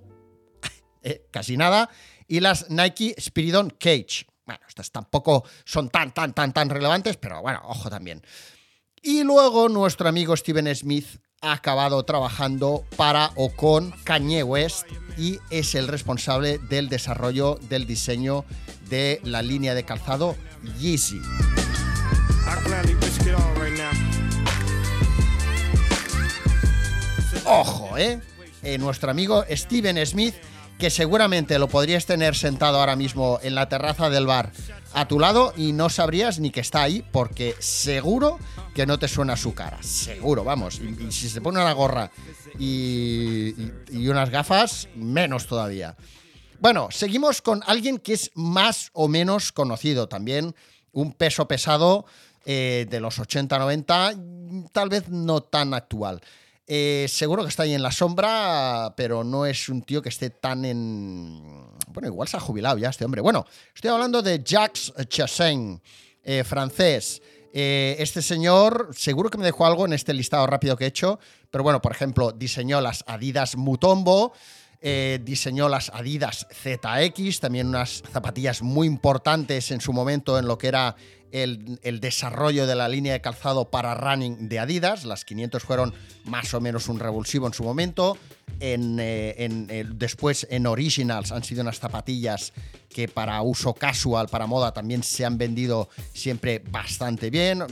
eh, 1.03 1.27
casi 1.31 1.57
nada, 1.57 1.89
y 2.27 2.41
las 2.41 2.69
Nike 2.71 3.15
Spiridon 3.21 3.71
Cage. 3.79 4.27
Bueno, 4.45 4.61
estas 4.69 4.91
tampoco 4.91 5.45
son 5.65 5.89
tan, 5.89 6.13
tan, 6.13 6.33
tan, 6.33 6.53
tan 6.53 6.69
relevantes, 6.69 7.17
pero 7.17 7.41
bueno, 7.41 7.61
ojo 7.65 7.89
también. 7.89 8.23
Y 9.01 9.23
luego 9.23 9.69
nuestro 9.69 10.09
amigo 10.09 10.37
Steven 10.37 10.75
Smith 10.75 11.21
ha 11.43 11.53
acabado 11.53 12.05
trabajando 12.05 12.85
para 12.97 13.33
o 13.35 13.51
con 13.51 13.91
Kanye 14.05 14.45
West 14.45 14.87
y 15.19 15.41
es 15.51 15.75
el 15.75 15.89
responsable 15.89 16.59
del 16.59 16.89
desarrollo 16.89 17.59
del 17.69 17.85
diseño 17.85 18.45
de 18.89 19.21
la 19.25 19.43
línea 19.43 19.75
de 19.75 19.85
calzado 19.85 20.37
Yeezy. 20.79 21.21
Ojo, 27.45 27.99
¿eh? 27.99 28.21
¿eh? 28.63 28.79
Nuestro 28.79 29.11
amigo 29.11 29.45
Steven 29.51 30.07
Smith, 30.07 30.35
que 30.83 30.91
seguramente 30.91 31.61
lo 31.61 31.69
podrías 31.69 32.07
tener 32.07 32.35
sentado 32.35 32.81
ahora 32.81 32.97
mismo 32.97 33.39
en 33.45 33.55
la 33.55 33.69
terraza 33.69 34.11
del 34.11 34.27
bar 34.27 34.51
a 34.95 35.07
tu 35.07 35.21
lado 35.21 35.55
y 35.57 35.73
no 35.73 35.89
sabrías 35.89 36.41
ni 36.41 36.51
que 36.51 36.59
está 36.59 36.83
ahí 36.83 37.05
porque 37.13 37.55
seguro 37.61 38.41
que 38.75 38.85
no 38.85 38.99
te 38.99 39.07
suena 39.07 39.37
su 39.37 39.55
cara. 39.55 39.81
Seguro, 39.81 40.43
vamos. 40.43 40.81
Y, 40.81 41.13
si 41.13 41.29
se 41.29 41.41
pone 41.41 41.61
una 41.61 41.73
gorra 41.73 42.11
y, 42.59 43.55
unas 44.09 44.31
gafas, 44.31 44.89
menos 44.97 45.47
todavía. 45.47 45.95
Bueno, 46.59 46.89
seguimos 46.91 47.43
con 47.43 47.63
alguien 47.65 47.99
que 47.99 48.15
es 48.15 48.33
más 48.35 48.91
o 48.93 49.07
menos 49.07 49.53
conocido 49.53 50.09
también. 50.09 50.53
Un 50.91 51.13
peso 51.13 51.47
pesado 51.47 52.07
eh, 52.45 52.89
de 52.91 52.99
los 52.99 53.21
80-90, 53.21 54.71
tal 54.73 54.89
vez 54.89 55.09
no 55.09 55.43
tan 55.43 55.75
actual. 55.75 56.21
Eh, 56.67 57.07
seguro 57.09 57.43
que 57.43 57.49
está 57.49 57.65
ahí 57.65 57.75
en 57.75 57.83
la 57.83 57.91
sombra, 57.91 58.95
pero 58.97 59.25
no 59.25 59.47
es 59.47 59.69
un 59.69 59.83
tío 59.83 60.01
que 60.01 60.09
esté 60.09 60.31
tan 60.31 60.65
en... 60.65 61.41
Bueno, 61.89 62.09
igual 62.09 62.29
se 62.29 62.37
ha 62.37 62.41
jubilado 62.41 62.79
ya 62.79 62.91
este 62.91 63.05
hombre. 63.05 63.21
Bueno, 63.21 63.45
estoy 63.75 63.91
hablando 63.91 64.23
de 64.23 64.43
Jacques 64.45 64.93
Chassain, 65.09 65.83
eh, 66.23 66.45
francés. 66.45 67.21
Eh, 67.53 67.97
este 67.99 68.23
señor 68.23 68.91
seguro 68.97 69.29
que 69.29 69.39
me 69.39 69.45
dejó 69.45 69.67
algo 69.67 69.85
en 69.85 69.93
este 69.93 70.15
listado 70.15 70.47
rápido 70.47 70.77
que 70.77 70.85
he 70.85 70.89
hecho, 70.89 71.19
pero 71.51 71.65
bueno, 71.65 71.83
por 71.83 71.93
ejemplo, 71.93 72.33
diseñó 72.33 72.81
las 72.81 73.05
Adidas 73.07 73.57
Mutombo, 73.57 74.33
diseñó 75.21 75.69
las 75.69 75.91
Adidas 75.91 76.47
ZX, 76.51 77.39
también 77.39 77.69
unas 77.69 78.03
zapatillas 78.11 78.63
muy 78.63 78.89
importantes 78.89 79.71
en 79.71 79.81
su 79.81 79.93
momento 79.93 80.39
en 80.39 80.47
lo 80.47 80.59
que 80.59 80.67
era 80.67 80.97
el, 81.33 82.01
desarrollo 82.01 82.67
de 82.67 82.75
la 82.75 82.89
línea 82.89 83.15
de 83.15 83.21
calzado 83.21 83.71
para 83.71 83.95
running 83.95 84.49
de 84.49 84.59
Adidas. 84.59 85.05
Las 85.05 85.25
500 85.25 85.63
fueron 85.63 85.95
más 86.25 86.53
o 86.55 86.61
menos 86.61 86.89
un 86.89 86.99
revulsivo 86.99 87.47
en 87.47 87.55
su 87.55 87.65
momento. 87.65 88.17
En, 88.61 88.99
eh, 89.01 89.35
eh, 89.39 89.85
después 89.95 90.47
en 90.51 90.67
Originals 90.67 91.33
han 91.33 91.43
sido 91.43 91.63
unas 91.63 91.79
zapatillas 91.79 92.53
que 92.93 93.09
para 93.09 93.41
uso 93.43 93.73
casual, 93.75 94.29
para 94.29 94.47
moda, 94.47 94.73
también 94.73 95.03
se 95.03 95.25
han 95.25 95.39
vendido 95.39 95.89
siempre 96.13 96.63
bastante 96.71 97.31
bien, 97.31 97.65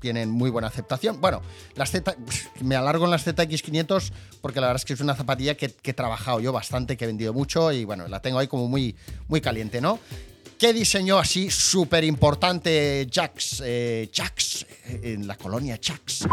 tienen 0.00 0.30
muy 0.30 0.50
buena 0.50 0.68
aceptación. 0.68 1.20
Bueno, 1.20 1.42
las 1.74 1.90
Z, 1.90 2.16
me 2.62 2.76
alargo 2.76 3.04
en 3.04 3.10
las 3.10 3.26
ZX500 3.26 4.12
porque 4.40 4.60
la 4.60 4.68
verdad 4.68 4.80
es 4.80 4.84
que 4.84 4.92
es 4.92 5.00
una 5.00 5.16
zapatilla 5.16 5.56
que, 5.56 5.68
que 5.68 5.90
he 5.90 5.94
trabajado 5.94 6.38
yo 6.40 6.52
bastante, 6.52 6.96
que 6.96 7.04
he 7.04 7.08
vendido 7.08 7.32
mucho 7.32 7.72
y 7.72 7.84
bueno, 7.84 8.06
la 8.06 8.22
tengo 8.22 8.38
ahí 8.38 8.46
como 8.46 8.68
muy, 8.68 8.94
muy 9.26 9.40
caliente, 9.40 9.80
¿no? 9.80 9.98
¿Qué 10.58 10.72
diseñó 10.72 11.18
así 11.18 11.50
súper 11.50 12.02
importante 12.02 13.06
Jax, 13.08 13.62
eh, 13.64 14.10
Jax, 14.12 14.66
en 14.86 15.24
la 15.28 15.36
colonia 15.36 15.78
Jax? 15.80 16.26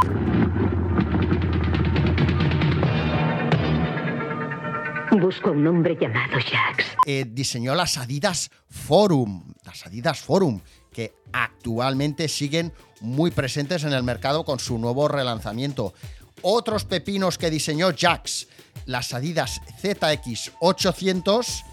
Busco 5.11 5.49
a 5.49 5.51
un 5.51 5.67
hombre 5.67 5.95
llamado 6.01 6.39
Jax. 6.39 6.85
Eh, 7.05 7.25
diseñó 7.29 7.75
las 7.75 7.99
Adidas 7.99 8.49
Forum, 8.67 9.53
las 9.63 9.85
Adidas 9.85 10.19
Forum, 10.21 10.59
que 10.91 11.13
actualmente 11.31 12.27
siguen 12.27 12.73
muy 13.01 13.29
presentes 13.29 13.83
en 13.83 13.93
el 13.93 14.01
mercado 14.01 14.43
con 14.43 14.57
su 14.57 14.79
nuevo 14.79 15.07
relanzamiento. 15.07 15.93
Otros 16.41 16.83
pepinos 16.85 17.37
que 17.37 17.51
diseñó 17.51 17.89
Jax, 17.95 18.47
las 18.87 19.13
Adidas 19.13 19.61
ZX 19.79 20.51
800 20.61 21.63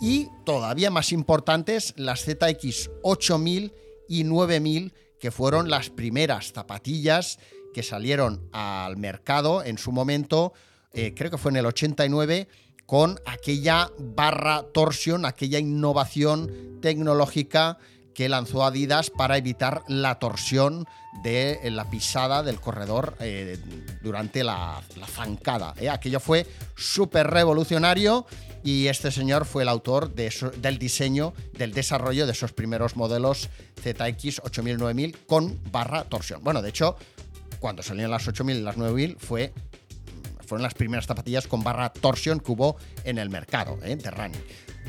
y 0.00 0.28
todavía 0.44 0.90
más 0.90 1.12
importantes 1.12 1.94
las 1.96 2.24
ZX 2.24 2.90
8000 3.02 3.72
y 4.08 4.24
9000 4.24 4.94
que 5.20 5.30
fueron 5.30 5.70
las 5.70 5.90
primeras 5.90 6.52
zapatillas 6.52 7.38
que 7.74 7.82
salieron 7.82 8.48
al 8.52 8.96
mercado 8.96 9.62
en 9.62 9.78
su 9.78 9.92
momento, 9.92 10.52
eh, 10.92 11.14
creo 11.14 11.30
que 11.30 11.38
fue 11.38 11.52
en 11.52 11.58
el 11.58 11.66
89, 11.66 12.48
con 12.86 13.20
aquella 13.24 13.92
barra 13.98 14.64
torsión, 14.72 15.24
aquella 15.24 15.60
innovación 15.60 16.80
tecnológica 16.80 17.78
que 18.14 18.28
lanzó 18.28 18.64
Adidas 18.64 19.10
para 19.10 19.36
evitar 19.36 19.82
la 19.86 20.18
torsión 20.18 20.86
de 21.22 21.60
la 21.70 21.88
pisada 21.88 22.42
del 22.42 22.60
corredor 22.60 23.16
eh, 23.20 23.58
durante 24.02 24.42
la, 24.42 24.82
zancada. 25.06 25.74
¿eh? 25.78 25.88
Aquello 25.88 26.18
fue 26.18 26.46
súper 26.76 27.28
revolucionario 27.28 28.26
y 28.62 28.88
este 28.88 29.10
señor 29.10 29.44
fue 29.44 29.62
el 29.62 29.68
autor 29.68 30.14
del 30.14 30.78
diseño, 30.78 31.32
del 31.52 31.72
desarrollo 31.72 32.26
de 32.26 32.32
esos 32.32 32.52
primeros 32.52 32.96
modelos 32.96 33.48
ZX 33.82 34.40
8000, 34.44 34.78
9000 34.78 35.18
con 35.26 35.58
barra 35.70 36.04
torsión. 36.04 36.42
Bueno, 36.42 36.62
de 36.62 36.68
hecho, 36.68 36.96
cuando 37.58 37.82
salieron 37.82 38.10
las 38.10 38.26
8000 38.26 38.56
y 38.56 38.60
las 38.62 38.76
9000 38.76 39.16
fue 39.18 39.52
fueron 40.50 40.64
las 40.64 40.74
primeras 40.74 41.06
zapatillas 41.06 41.46
con 41.46 41.62
barra 41.62 41.92
torsión 41.92 42.40
que 42.40 42.50
hubo 42.50 42.76
en 43.04 43.18
el 43.18 43.30
mercado 43.30 43.78
¿eh? 43.84 43.94
de. 43.94 44.10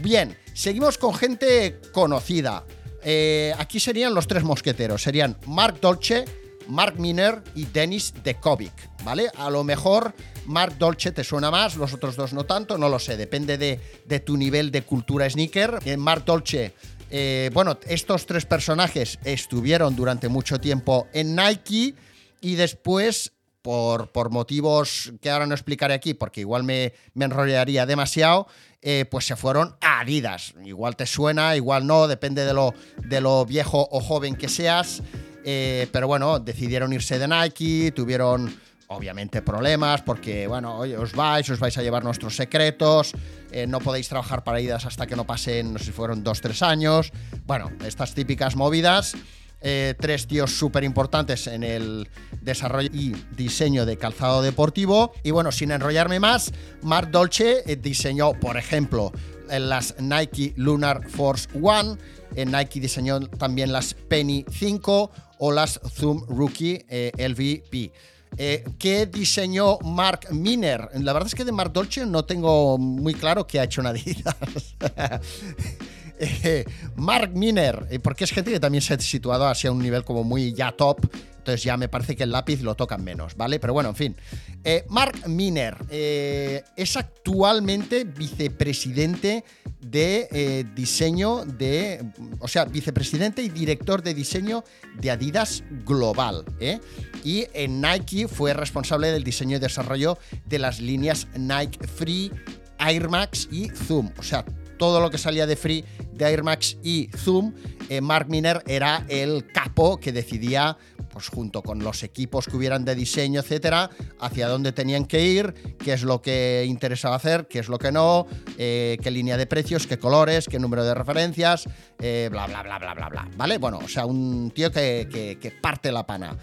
Bien, 0.01 0.35
seguimos 0.55 0.97
con 0.97 1.13
gente 1.13 1.79
conocida. 1.93 2.63
Eh, 3.03 3.53
aquí 3.59 3.79
serían 3.79 4.15
los 4.15 4.25
tres 4.25 4.43
mosqueteros. 4.43 5.03
Serían 5.03 5.37
Mark 5.45 5.79
Dolce, 5.79 6.25
Mark 6.67 6.99
Miner 6.99 7.43
y 7.55 7.65
Dennis 7.65 8.13
Dekovic, 8.23 8.89
¿vale? 9.03 9.29
A 9.37 9.49
lo 9.49 9.63
mejor 9.63 10.13
Mark 10.45 10.77
Dolce 10.77 11.11
te 11.11 11.23
suena 11.23 11.51
más, 11.51 11.75
los 11.75 11.93
otros 11.93 12.15
dos 12.15 12.33
no 12.33 12.45
tanto, 12.45 12.77
no 12.77 12.89
lo 12.89 12.99
sé, 12.99 13.17
depende 13.17 13.57
de, 13.57 13.79
de 14.05 14.19
tu 14.19 14.37
nivel 14.37 14.71
de 14.71 14.83
cultura 14.83 15.29
sneaker. 15.29 15.79
Eh, 15.85 15.97
Mark 15.97 16.25
Dolce, 16.25 16.73
eh, 17.09 17.49
bueno, 17.53 17.77
estos 17.87 18.25
tres 18.25 18.45
personajes 18.45 19.19
estuvieron 19.23 19.95
durante 19.95 20.29
mucho 20.29 20.59
tiempo 20.59 21.07
en 21.13 21.35
Nike 21.35 21.95
y 22.41 22.55
después, 22.55 23.33
por, 23.61 24.11
por 24.11 24.31
motivos 24.31 25.13
que 25.21 25.29
ahora 25.29 25.45
no 25.45 25.53
explicaré 25.53 25.93
aquí, 25.93 26.13
porque 26.13 26.41
igual 26.41 26.63
me, 26.63 26.93
me 27.13 27.25
enrollaría 27.25 27.85
demasiado, 27.85 28.47
eh, 28.81 29.05
pues 29.11 29.25
se 29.25 29.35
fueron 29.35 29.75
a 29.81 29.99
Adidas. 29.99 30.55
Igual 30.65 30.95
te 30.95 31.05
suena, 31.05 31.55
igual 31.55 31.85
no, 31.85 32.07
depende 32.07 32.45
de 32.45 32.53
lo, 32.53 32.73
de 32.97 33.21
lo 33.21 33.45
viejo 33.45 33.87
o 33.91 33.99
joven 33.99 34.35
que 34.35 34.49
seas. 34.49 35.03
Eh, 35.43 35.87
pero 35.91 36.07
bueno, 36.07 36.39
decidieron 36.39 36.93
irse 36.93 37.17
de 37.17 37.27
Nike, 37.27 37.91
tuvieron 37.91 38.53
obviamente 38.87 39.41
problemas 39.41 40.01
porque, 40.01 40.47
bueno, 40.47 40.79
os 40.79 41.13
vais, 41.13 41.49
os 41.49 41.59
vais 41.59 41.77
a 41.77 41.81
llevar 41.81 42.03
nuestros 42.03 42.35
secretos, 42.35 43.13
eh, 43.51 43.65
no 43.65 43.79
podéis 43.79 44.09
trabajar 44.09 44.43
para 44.43 44.57
Adidas 44.57 44.85
hasta 44.85 45.07
que 45.07 45.15
no 45.15 45.25
pasen, 45.25 45.73
no 45.73 45.79
sé 45.79 45.85
si 45.85 45.91
fueron 45.91 46.23
dos, 46.23 46.41
tres 46.41 46.61
años. 46.61 47.11
Bueno, 47.45 47.71
estas 47.85 48.13
típicas 48.13 48.55
movidas. 48.55 49.15
Eh, 49.63 49.93
tres 49.99 50.25
tíos 50.25 50.57
súper 50.57 50.83
importantes 50.83 51.45
en 51.45 51.63
el 51.63 52.09
desarrollo 52.41 52.89
y 52.91 53.15
diseño 53.35 53.85
de 53.85 53.95
calzado 53.95 54.41
deportivo. 54.41 55.13
Y 55.21 55.29
bueno, 55.29 55.51
sin 55.51 55.69
enrollarme 55.69 56.19
más, 56.19 56.51
Mark 56.81 57.11
Dolce 57.11 57.63
diseñó, 57.79 58.33
por 58.33 58.57
ejemplo, 58.57 59.11
las 59.47 59.95
Nike 59.99 60.53
Lunar 60.55 61.07
Force 61.07 61.47
One. 61.61 61.97
Nike 62.35 62.79
diseñó 62.79 63.19
también 63.19 63.71
las 63.71 63.93
Penny 63.93 64.45
5 64.49 65.11
o 65.43 65.51
Zoom 65.89 66.23
Rookie 66.27 66.85
eh, 66.87 67.11
LVP. 67.17 67.91
Eh, 68.37 68.63
¿Qué 68.77 69.07
diseñó 69.07 69.79
Mark 69.79 70.27
Miner? 70.31 70.87
La 70.99 71.13
verdad 71.13 71.27
es 71.27 71.35
que 71.35 71.43
de 71.43 71.51
Mark 71.51 71.73
Dolce 71.73 72.05
no 72.05 72.25
tengo 72.25 72.77
muy 72.77 73.15
claro 73.15 73.47
qué 73.47 73.59
ha 73.59 73.63
hecho 73.63 73.81
Adidas. 73.87 74.35
Mark 76.95 77.31
Miner, 77.33 77.87
eh, 77.89 77.99
porque 77.99 78.23
es 78.23 78.31
gente 78.31 78.51
que 78.51 78.59
también 78.59 78.81
se 78.81 78.93
ha 78.93 78.99
situado 78.99 79.47
hacia 79.47 79.71
un 79.71 79.79
nivel 79.79 80.03
como 80.03 80.23
muy 80.23 80.53
ya 80.53 80.71
top, 80.71 80.99
entonces 81.37 81.63
ya 81.63 81.75
me 81.75 81.89
parece 81.89 82.15
que 82.15 82.23
el 82.23 82.31
lápiz 82.31 82.61
lo 82.61 82.75
tocan 82.75 83.03
menos, 83.03 83.35
¿vale? 83.35 83.59
Pero 83.59 83.73
bueno, 83.73 83.89
en 83.89 83.95
fin. 83.95 84.15
Eh, 84.63 84.85
Mark 84.89 85.27
Miner 85.27 85.75
eh, 85.89 86.63
es 86.75 86.95
actualmente 86.97 88.03
vicepresidente 88.03 89.43
de 89.79 90.67
diseño 90.75 91.43
de, 91.45 92.05
o 92.39 92.47
sea, 92.47 92.65
vicepresidente 92.65 93.41
y 93.41 93.49
director 93.49 94.03
de 94.03 94.13
diseño 94.13 94.63
de 94.99 95.09
Adidas 95.09 95.63
Global, 95.83 96.45
¿eh? 96.59 96.79
Y 97.23 97.47
en 97.53 97.81
Nike 97.81 98.27
fue 98.27 98.53
responsable 98.53 99.11
del 99.11 99.23
diseño 99.23 99.57
y 99.57 99.59
desarrollo 99.59 100.19
de 100.45 100.59
las 100.59 100.79
líneas 100.79 101.27
Nike 101.35 101.79
Free, 101.87 102.31
Air 102.77 103.09
Max 103.09 103.47
y 103.51 103.69
Zoom, 103.69 104.11
o 104.19 104.23
sea, 104.23 104.45
todo 104.81 104.99
lo 104.99 105.11
que 105.11 105.19
salía 105.19 105.45
de 105.45 105.55
Free, 105.55 105.85
de 106.25 106.31
Air 106.31 106.43
Max 106.43 106.77
y 106.83 107.09
Zoom, 107.17 107.53
eh, 107.89 108.01
Mark 108.01 108.27
Miner 108.29 108.63
era 108.67 109.05
el 109.09 109.47
capo 109.51 109.97
que 109.97 110.11
decidía, 110.11 110.77
pues 111.11 111.27
junto 111.29 111.61
con 111.63 111.83
los 111.83 112.03
equipos 112.03 112.45
que 112.45 112.55
hubieran 112.55 112.85
de 112.85 112.95
diseño, 112.95 113.41
etcétera, 113.41 113.89
hacia 114.19 114.47
dónde 114.47 114.71
tenían 114.71 115.05
que 115.05 115.25
ir, 115.25 115.53
qué 115.79 115.93
es 115.93 116.03
lo 116.03 116.21
que 116.21 116.63
interesaba 116.67 117.15
hacer, 117.15 117.47
qué 117.47 117.59
es 117.59 117.69
lo 117.69 117.79
que 117.79 117.91
no, 117.91 118.27
eh, 118.57 118.97
qué 119.01 119.11
línea 119.11 119.35
de 119.37 119.47
precios, 119.47 119.87
qué 119.87 119.97
colores, 119.97 120.47
qué 120.47 120.59
número 120.59 120.85
de 120.85 120.93
referencias, 120.93 121.67
eh, 121.99 122.29
bla, 122.31 122.45
bla, 122.45 122.61
bla, 122.63 122.77
bla, 122.77 122.93
bla, 122.93 123.09
bla. 123.09 123.29
¿Vale? 123.35 123.57
Bueno, 123.57 123.79
o 123.83 123.87
sea, 123.87 124.05
un 124.05 124.51
tío 124.51 124.71
que, 124.71 125.57
parte 125.61 125.91
la 125.91 126.05
pana. 126.05 126.37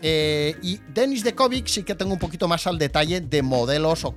Y 0.00 0.78
Dennis 0.94 1.24
de 1.24 1.34
Kovic 1.34 1.66
sí 1.66 1.82
que 1.82 1.94
tengo 1.94 2.12
un 2.12 2.18
poquito 2.18 2.46
más 2.48 2.66
al 2.66 2.78
detalle 2.78 3.20
de 3.20 3.42
modelos 3.42 4.04
o 4.04 4.14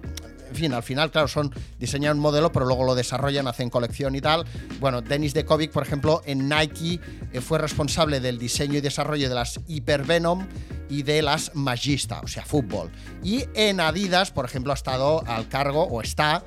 en 0.51 0.57
fin, 0.57 0.73
al 0.73 0.83
final, 0.83 1.11
claro, 1.11 1.27
son 1.29 1.53
diseñan 1.79 2.17
un 2.17 2.21
modelo, 2.21 2.51
pero 2.51 2.65
luego 2.65 2.83
lo 2.83 2.93
desarrollan, 2.93 3.47
hacen 3.47 3.69
colección 3.69 4.15
y 4.15 4.21
tal. 4.21 4.45
Bueno, 4.79 5.01
Dennis 5.01 5.33
de 5.33 5.45
Kovic, 5.45 5.71
por 5.71 5.83
ejemplo, 5.83 6.21
en 6.25 6.49
Nike 6.49 6.99
eh, 7.31 7.39
fue 7.39 7.57
responsable 7.57 8.19
del 8.19 8.37
diseño 8.37 8.77
y 8.77 8.81
desarrollo 8.81 9.29
de 9.29 9.35
las 9.35 9.61
Hyper 9.67 10.03
Venom 10.03 10.45
y 10.89 11.03
de 11.03 11.21
las 11.21 11.55
Magista, 11.55 12.19
o 12.21 12.27
sea, 12.27 12.43
fútbol. 12.43 12.91
Y 13.23 13.45
en 13.53 13.79
Adidas, 13.79 14.31
por 14.31 14.43
ejemplo, 14.43 14.73
ha 14.73 14.75
estado 14.75 15.23
al 15.25 15.47
cargo 15.47 15.83
o 15.83 16.01
está 16.01 16.43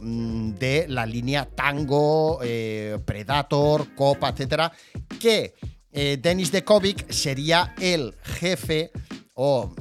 mm, 0.00 0.52
de 0.52 0.86
la 0.88 1.04
línea 1.04 1.46
Tango, 1.46 2.38
eh, 2.42 2.98
Predator, 3.04 3.92
Copa, 3.96 4.28
etcétera, 4.28 4.70
que 5.18 5.54
eh, 5.90 6.16
Dennis 6.20 6.52
de 6.52 6.62
Kovic 6.62 7.10
sería 7.10 7.74
el 7.80 8.14
jefe 8.22 8.92
o 9.34 9.74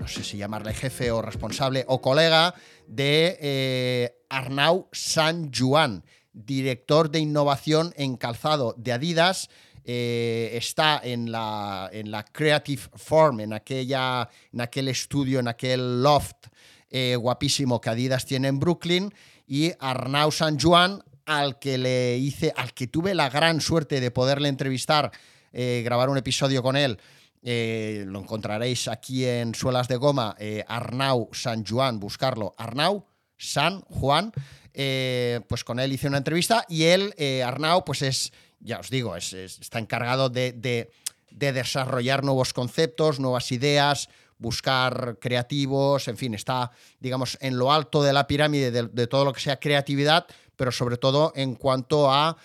no 0.00 0.08
sé 0.08 0.24
si 0.24 0.38
llamarle 0.38 0.72
jefe 0.72 1.10
o 1.10 1.20
responsable 1.20 1.84
o 1.86 2.00
colega 2.00 2.54
de 2.90 3.38
eh, 3.40 4.16
Arnau 4.28 4.88
San 4.90 5.52
Juan, 5.52 6.04
director 6.32 7.10
de 7.10 7.20
innovación 7.20 7.94
en 7.96 8.16
calzado 8.16 8.74
de 8.76 8.92
Adidas. 8.92 9.48
Eh, 9.84 10.50
está 10.54 11.00
en 11.02 11.30
la, 11.32 11.88
en 11.92 12.10
la 12.10 12.24
Creative 12.24 12.82
Form, 12.94 13.40
en, 13.40 13.52
aquella, 13.52 14.28
en 14.52 14.60
aquel 14.60 14.88
estudio, 14.88 15.38
en 15.38 15.48
aquel 15.48 16.02
loft 16.02 16.48
eh, 16.90 17.16
guapísimo 17.16 17.80
que 17.80 17.90
Adidas 17.90 18.26
tiene 18.26 18.48
en 18.48 18.58
Brooklyn. 18.58 19.14
Y 19.46 19.72
Arnau 19.78 20.32
San 20.32 20.58
Juan, 20.58 21.02
al 21.26 21.58
que 21.58 21.78
le 21.78 22.18
hice, 22.18 22.52
al 22.56 22.74
que 22.74 22.88
tuve 22.88 23.14
la 23.14 23.30
gran 23.30 23.60
suerte 23.60 24.00
de 24.00 24.10
poderle 24.10 24.48
entrevistar, 24.48 25.12
eh, 25.52 25.82
grabar 25.84 26.08
un 26.08 26.18
episodio 26.18 26.62
con 26.62 26.76
él. 26.76 26.98
Eh, 27.42 28.04
lo 28.06 28.18
encontraréis 28.20 28.86
aquí 28.88 29.24
en 29.24 29.54
Suelas 29.54 29.88
de 29.88 29.96
Goma, 29.96 30.36
eh, 30.38 30.64
Arnau 30.68 31.30
San 31.32 31.64
Juan, 31.64 31.98
buscarlo. 31.98 32.52
Arnau 32.58 33.06
San 33.38 33.80
Juan, 33.82 34.30
eh, 34.74 35.40
pues 35.48 35.64
con 35.64 35.80
él 35.80 35.92
hice 35.92 36.06
una 36.08 36.18
entrevista 36.18 36.66
y 36.68 36.84
él, 36.84 37.14
Arnau, 37.44 37.82
pues 37.84 38.02
es, 38.02 38.32
ya 38.60 38.78
os 38.78 38.90
digo, 38.90 39.16
es- 39.16 39.32
es- 39.32 39.58
está 39.58 39.78
encargado 39.78 40.28
de, 40.28 40.52
de- 40.52 40.90
de 41.30 41.52
desarrollar 41.52 42.24
nuevos 42.24 42.52
conceptos, 42.52 43.18
nuevas 43.20 43.50
ideas, 43.52 44.08
buscar 44.36 45.16
creativos, 45.20 46.08
en 46.08 46.16
fin, 46.18 46.34
está, 46.34 46.70
digamos, 46.98 47.38
en 47.40 47.56
lo 47.58 47.72
alto 47.72 48.02
de 48.02 48.12
la 48.12 48.26
pirámide 48.26 48.70
de, 48.70 49.06
todo 49.06 49.24
lo 49.24 49.32
que 49.32 49.40
sea 49.40 49.58
creatividad, 49.60 50.26
pero 50.56 50.72
sobre 50.72 50.96
todo 50.98 51.32
en 51.36 51.54
cuanto 51.54 52.10
a, 52.10 52.36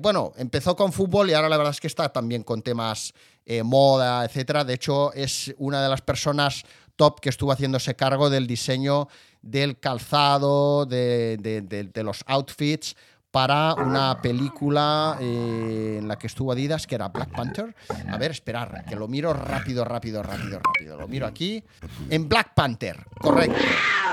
bueno, 0.00 0.32
empezó 0.36 0.74
con 0.76 0.92
fútbol 0.92 1.30
y 1.30 1.34
ahora 1.34 1.48
la 1.48 1.56
verdad 1.56 1.72
es 1.72 1.80
que 1.80 1.86
está 1.86 2.08
también 2.12 2.42
con 2.42 2.62
temas 2.62 3.14
eh, 3.46 3.62
moda, 3.62 4.24
etcétera. 4.24 4.64
De 4.64 4.74
hecho, 4.74 5.12
es 5.12 5.54
una 5.58 5.82
de 5.82 5.88
las 5.88 6.00
personas 6.00 6.62
top 6.96 7.20
que 7.20 7.28
estuvo 7.28 7.52
haciéndose 7.52 7.96
cargo 7.96 8.30
del 8.30 8.46
diseño 8.46 9.08
del 9.42 9.78
calzado, 9.78 10.86
de, 10.86 11.90
los 12.04 12.22
outfits 12.26 12.96
para 13.32 13.74
una 13.74 14.20
película 14.20 15.16
eh, 15.18 15.96
en 15.98 16.06
la 16.06 16.16
que 16.18 16.26
estuvo 16.28 16.52
Adidas, 16.52 16.86
que 16.86 16.94
era 16.94 17.08
Black 17.08 17.30
Panther. 17.30 17.74
A 18.10 18.18
ver, 18.18 18.30
esperar, 18.30 18.84
que 18.86 18.94
lo 18.94 19.08
miro 19.08 19.32
rápido, 19.32 19.84
rápido, 19.86 20.22
rápido, 20.22 20.60
rápido. 20.62 20.96
Lo 20.98 21.08
miro 21.08 21.26
aquí. 21.26 21.64
En 22.10 22.28
Black 22.28 22.52
Panther, 22.54 23.04
correcto. 23.20 23.56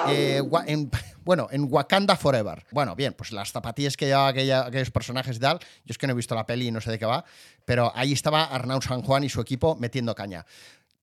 Eh, 0.08 0.42
en- 0.68 0.90
bueno, 1.26 1.50
en 1.52 1.68
Wakanda 1.70 2.16
Forever. 2.16 2.66
Bueno, 2.72 2.96
bien, 2.96 3.14
pues 3.14 3.34
las 3.34 3.52
zapatillas 3.52 3.98
que 3.98 4.06
llevaba 4.08 4.30
aquella- 4.30 4.66
aquellos 4.66 4.90
personajes 4.90 5.36
y 5.36 5.40
tal, 5.42 5.60
yo 5.60 5.92
es 5.92 5.98
que 5.98 6.08
no 6.08 6.14
he 6.14 6.16
visto 6.16 6.34
la 6.34 6.46
peli 6.46 6.68
y 6.68 6.72
no 6.72 6.80
sé 6.80 6.90
de 6.90 6.98
qué 6.98 7.06
va, 7.06 7.26
pero 7.66 7.92
ahí 7.96 8.14
estaba 8.14 8.46
Arnau 8.46 8.82
San 8.82 9.02
Juan 9.02 9.26
y 9.26 9.30
su 9.30 9.42
equipo 9.42 9.76
metiendo 9.76 10.16
caña. 10.16 10.46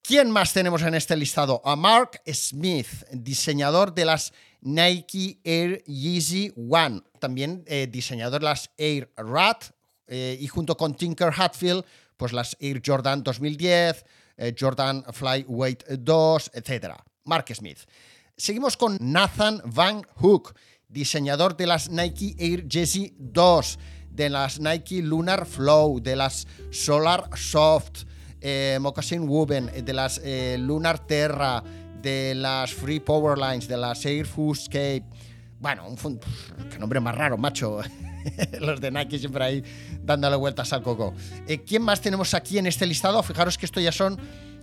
¿Quién 0.07 0.31
más 0.31 0.53
tenemos 0.53 0.83
en 0.83 0.95
este 0.95 1.17
listado? 1.17 1.61
A 1.65 1.75
Mark 1.75 2.23
Smith, 2.33 2.87
diseñador 3.11 3.93
de 3.93 4.05
las 4.05 4.33
Nike 4.61 5.41
Air 5.43 5.83
Yeezy 5.85 6.53
One, 6.57 7.03
también 7.19 7.65
eh, 7.67 7.89
diseñador 7.91 8.39
de 8.39 8.45
las 8.45 8.71
Air 8.79 9.11
Rat 9.17 9.65
eh, 10.07 10.39
y 10.41 10.47
junto 10.47 10.77
con 10.77 10.95
Tinker 10.95 11.33
Hatfield, 11.37 11.85
pues 12.17 12.33
las 12.33 12.57
Air 12.61 12.81
Jordan 12.87 13.25
2010, 13.25 14.05
eh, 14.37 14.55
Jordan 14.57 15.03
Flyweight 15.13 15.83
2, 15.89 16.53
etc. 16.55 16.95
Mark 17.25 17.47
Smith. 17.53 17.81
Seguimos 18.37 18.77
con 18.77 18.99
Nathan 19.01 19.61
Van 19.65 20.05
Hook, 20.21 20.55
diseñador 20.87 21.57
de 21.57 21.67
las 21.67 21.91
Nike 21.91 22.37
Air 22.39 22.69
Yeezy 22.69 23.13
2, 23.19 23.79
de 24.13 24.31
las 24.31 24.61
Nike 24.61 25.03
Lunar 25.03 25.47
Flow, 25.47 25.99
de 26.01 26.15
las 26.15 26.47
Solar 26.71 27.29
Soft, 27.37 28.05
eh, 28.41 28.79
Moccasin 28.81 29.29
Woven, 29.29 29.71
de 29.85 29.93
las 29.93 30.21
eh, 30.25 30.57
Lunar 30.59 30.99
Terra, 31.07 31.63
de 32.03 32.35
las 32.35 32.73
Free 32.73 33.01
Power 33.01 33.37
Lines, 33.39 33.69
de 33.69 33.77
las 33.77 34.05
Air 34.07 34.27
Fuscape. 34.27 35.05
Bueno, 35.59 35.89
un 35.89 35.97
fun- 35.97 36.21
qué 36.71 36.79
nombre 36.79 37.01
más 37.01 37.15
raro, 37.15 37.37
macho. 37.39 37.81
Los 38.61 38.81
de 38.81 38.91
Nike 38.91 39.19
siempre 39.19 39.45
ahí 39.45 39.63
dándole 40.03 40.37
vueltas 40.37 40.73
al 40.73 40.83
coco. 40.83 41.15
Eh, 41.47 41.63
¿Quién 41.63 41.83
más 41.83 42.01
tenemos 42.01 42.35
aquí 42.35 42.59
en 42.59 42.67
este 42.67 42.85
listado? 42.87 43.23
Fijaros 43.23 43.57
que 43.57 43.67
esto 43.67 43.81
ya 43.81 43.93
son 43.93 44.19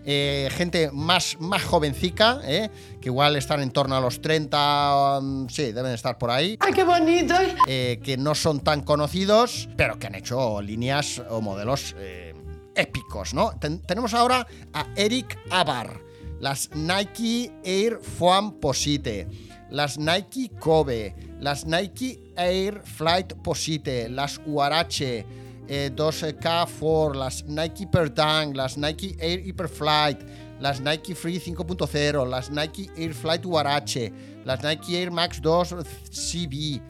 eh, 0.05 0.49
gente 0.51 0.91
más, 0.91 1.38
más 1.39 1.63
jovencica, 1.63 2.39
¿eh? 2.43 2.69
que 3.01 3.07
igual 3.07 3.38
están 3.38 3.62
en 3.62 3.71
torno 3.71 3.95
a 3.95 4.01
los 4.01 4.21
30, 4.21 5.19
um, 5.19 5.47
sí, 5.49 5.71
deben 5.71 5.93
estar 5.93 6.17
por 6.17 6.29
ahí. 6.29 6.57
¡Ay, 6.59 6.73
qué 6.73 6.83
bonito! 6.83 7.33
eh, 7.67 7.99
que 8.03 8.17
no 8.17 8.36
son 8.36 8.59
tan 8.59 8.81
conocidos, 8.81 9.69
pero 9.77 9.97
que 9.97 10.07
han 10.07 10.15
hecho 10.15 10.62
líneas 10.62 11.21
o 11.29 11.39
modelos 11.39 11.95
eh, 11.97 12.32
épicos, 12.75 13.33
¿no? 13.33 13.51
Ten- 13.59 13.81
tenemos 13.81 14.13
ahora 14.13 14.45
a 14.73 14.88
Eric 14.95 15.38
Abar, 15.49 15.99
las 16.39 16.69
Nike 16.75 17.51
Air 17.63 17.99
Foam 18.01 18.59
Posite, 18.59 19.27
las 19.69 19.97
Nike 19.97 20.49
Kobe, 20.59 21.15
las 21.39 21.65
Nike 21.65 22.19
Air 22.36 22.81
Flight 22.83 23.33
Posite, 23.43 24.09
las 24.09 24.39
Huarache 24.45 25.25
eh, 25.67 25.91
2K4, 25.95 27.15
las 27.15 27.45
Nike 27.45 27.88
Perdang, 27.88 28.53
las 28.55 28.77
Nike 28.77 29.15
Air 29.19 29.39
Hyperflight, 29.45 30.19
las 30.59 30.81
Nike 30.81 31.15
Free 31.15 31.39
5.0, 31.39 32.27
las 32.29 32.51
Nike 32.51 32.89
Air 32.97 33.13
Flight 33.13 33.45
Huarache, 33.45 34.12
las 34.45 34.62
Nike 34.63 34.97
Air 35.01 35.12
Max 35.12 35.41
2 35.41 35.75
CB, 36.12 36.81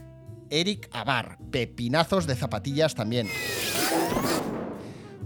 Eric 0.49 0.89
Abar, 0.91 1.37
pepinazos 1.51 2.25
de 2.27 2.35
zapatillas 2.35 2.95
también. 2.95 3.29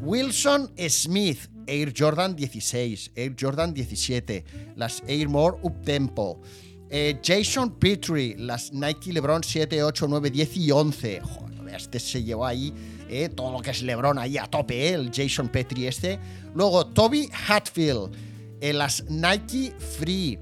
Wilson 0.07 0.71
Smith, 0.87 1.49
Air 1.67 1.93
Jordan 1.93 2.33
16, 2.33 3.11
Air 3.13 3.35
Jordan 3.37 3.73
17, 3.73 4.45
las 4.77 5.03
Air 5.05 5.27
More 5.27 5.57
Uptempo. 5.61 6.39
Eh, 6.89 7.19
Jason 7.21 7.71
Petrie, 7.71 8.37
las 8.37 8.71
Nike 8.71 9.11
LeBron 9.11 9.43
7, 9.43 9.83
8, 9.83 10.05
9, 10.07 10.29
10 10.31 10.57
y 10.57 10.71
11. 10.71 11.19
Joder, 11.19 11.75
este 11.75 11.99
se 11.99 12.23
llevó 12.23 12.45
ahí 12.45 12.73
eh, 13.09 13.27
todo 13.27 13.51
lo 13.51 13.59
que 13.59 13.71
es 13.71 13.81
LeBron 13.81 14.17
ahí 14.17 14.37
a 14.37 14.45
tope, 14.45 14.87
eh, 14.87 14.93
el 14.93 15.11
Jason 15.13 15.49
Petrie 15.49 15.89
este. 15.89 16.17
Luego 16.55 16.87
Toby 16.87 17.29
Hatfield, 17.49 18.11
eh, 18.61 18.71
las 18.71 19.03
Nike 19.09 19.73
Free. 19.77 20.39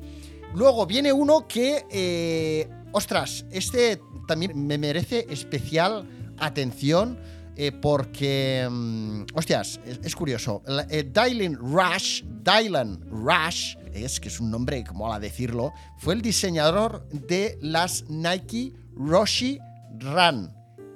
Luego 0.53 0.85
viene 0.85 1.11
uno 1.11 1.47
que, 1.47 1.85
eh, 1.89 2.69
ostras, 2.91 3.45
este 3.51 3.99
también 4.27 4.67
me 4.67 4.77
merece 4.77 5.25
especial 5.27 6.07
atención 6.37 7.17
eh, 7.57 7.71
porque, 7.71 8.67
mm, 8.69 9.23
hostias, 9.33 9.79
es, 9.85 9.99
es 10.03 10.15
curioso. 10.15 10.61
La- 10.67 10.85
eh, 10.89 11.03
Dylan 11.03 11.55
Rush, 11.55 12.23
Dylan 12.23 12.99
Rush, 13.09 13.75
es 13.93 14.19
que 14.19 14.27
es 14.27 14.39
un 14.39 14.51
nombre 14.51 14.83
como 14.83 15.11
a 15.13 15.19
decirlo, 15.19 15.71
fue 15.97 16.13
el 16.15 16.21
diseñador 16.21 17.07
de 17.09 17.57
las 17.61 18.03
Nike 18.09 18.73
Roshi 18.95 19.59
Run. 19.99 20.51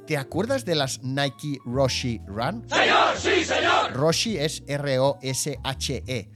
¿Te 0.06 0.18
acuerdas 0.18 0.66
de 0.66 0.76
las 0.76 1.02
Nike 1.04 1.60
Roshi 1.66 2.20
Run? 2.28 2.66
¡Señor, 2.68 3.16
sí, 3.18 3.44
señor! 3.46 3.94
Roshi 3.94 4.38
es 4.38 4.64
R-O-S-H-E. 4.68 6.30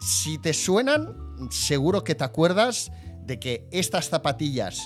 Si 0.00 0.38
te 0.38 0.52
suenan, 0.52 1.14
seguro 1.50 2.02
que 2.02 2.14
te 2.14 2.24
acuerdas 2.24 2.90
de 3.24 3.38
que 3.38 3.68
estas 3.70 4.08
zapatillas 4.08 4.80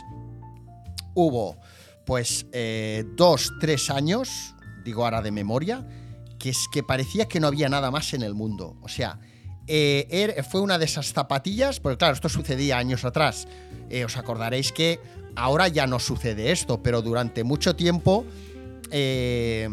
hubo 1.14 1.56
pues 2.04 2.46
eh, 2.52 3.04
dos, 3.16 3.52
tres 3.60 3.90
años, 3.90 4.28
digo 4.86 5.04
ahora 5.04 5.20
de 5.20 5.30
memoria, 5.32 5.84
que 6.38 6.48
es 6.50 6.66
que 6.72 6.82
parecía 6.82 7.26
que 7.28 7.40
no 7.40 7.48
había 7.48 7.68
nada 7.68 7.90
más 7.90 8.14
en 8.14 8.22
el 8.22 8.32
mundo. 8.34 8.76
O 8.82 8.88
sea, 8.88 9.18
eh, 9.66 10.06
er- 10.10 10.44
fue 10.44 10.60
una 10.62 10.78
de 10.78 10.84
esas 10.86 11.12
zapatillas, 11.12 11.80
porque 11.80 11.98
claro, 11.98 12.14
esto 12.14 12.28
sucedía 12.30 12.78
años 12.78 13.04
atrás. 13.04 13.46
Eh, 13.90 14.04
os 14.04 14.16
acordaréis 14.16 14.72
que 14.72 15.00
ahora 15.34 15.68
ya 15.68 15.86
no 15.86 15.98
sucede 15.98 16.52
esto, 16.52 16.82
pero 16.82 17.02
durante 17.02 17.44
mucho 17.44 17.76
tiempo, 17.76 18.24
eh, 18.90 19.68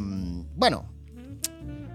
bueno, 0.55 0.91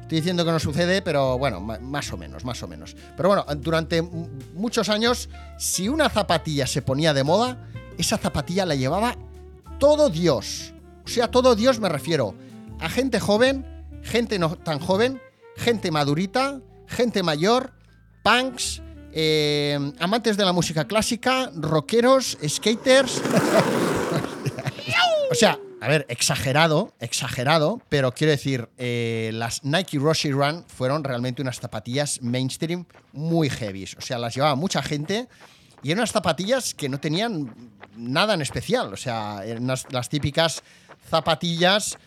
Estoy 0.02 0.20
diciendo 0.20 0.42
que 0.42 0.52
no 0.52 0.58
sucede, 0.58 1.02
pero 1.02 1.36
bueno, 1.36 1.60
más 1.60 2.10
o 2.14 2.16
menos, 2.16 2.42
más 2.42 2.62
o 2.62 2.66
menos. 2.66 2.96
Pero 3.14 3.28
bueno, 3.28 3.44
durante 3.58 4.00
muchos 4.00 4.88
años, 4.88 5.28
si 5.58 5.90
una 5.90 6.08
zapatilla 6.08 6.66
se 6.66 6.80
ponía 6.80 7.12
de 7.12 7.24
moda, 7.24 7.68
esa 7.98 8.16
zapatilla 8.16 8.64
la 8.64 8.74
llevaba 8.74 9.18
todo 9.78 10.08
Dios. 10.08 10.72
O 11.04 11.08
sea, 11.08 11.30
todo 11.30 11.54
Dios 11.54 11.78
me 11.78 11.90
refiero 11.90 12.34
a 12.80 12.88
gente 12.88 13.20
joven, 13.20 13.64
gente 14.02 14.38
no 14.38 14.56
tan 14.56 14.78
joven, 14.78 15.20
gente 15.56 15.90
madurita, 15.90 16.60
gente 16.86 17.22
mayor, 17.22 17.72
punks, 18.22 18.82
eh, 19.12 19.78
amantes 19.98 20.36
de 20.36 20.44
la 20.44 20.52
música 20.52 20.86
clásica, 20.86 21.50
rockeros, 21.54 22.38
skaters. 22.46 23.22
O 25.30 25.34
sea, 25.34 25.58
a 25.82 25.88
ver, 25.88 26.06
exagerado, 26.08 26.94
exagerado, 27.00 27.82
pero 27.90 28.12
quiero 28.12 28.30
decir, 28.30 28.70
eh, 28.78 29.30
las 29.34 29.62
Nike 29.62 29.98
Roshi 29.98 30.32
Run 30.32 30.64
fueron 30.66 31.04
realmente 31.04 31.42
unas 31.42 31.60
zapatillas 31.60 32.22
mainstream 32.22 32.86
muy 33.12 33.50
heavies. 33.50 33.94
O 33.98 34.00
sea, 34.00 34.18
las 34.18 34.34
llevaba 34.34 34.54
mucha 34.54 34.82
gente 34.82 35.28
y 35.82 35.90
eran 35.90 36.00
unas 36.00 36.12
zapatillas 36.12 36.72
que 36.72 36.88
no 36.88 36.98
tenían 36.98 37.54
nada 37.94 38.34
en 38.34 38.40
especial. 38.40 38.92
O 38.92 38.96
sea, 38.96 39.44
eran 39.44 39.66
las 39.66 40.08
típicas 40.08 40.62
zapatillas, 41.10 41.98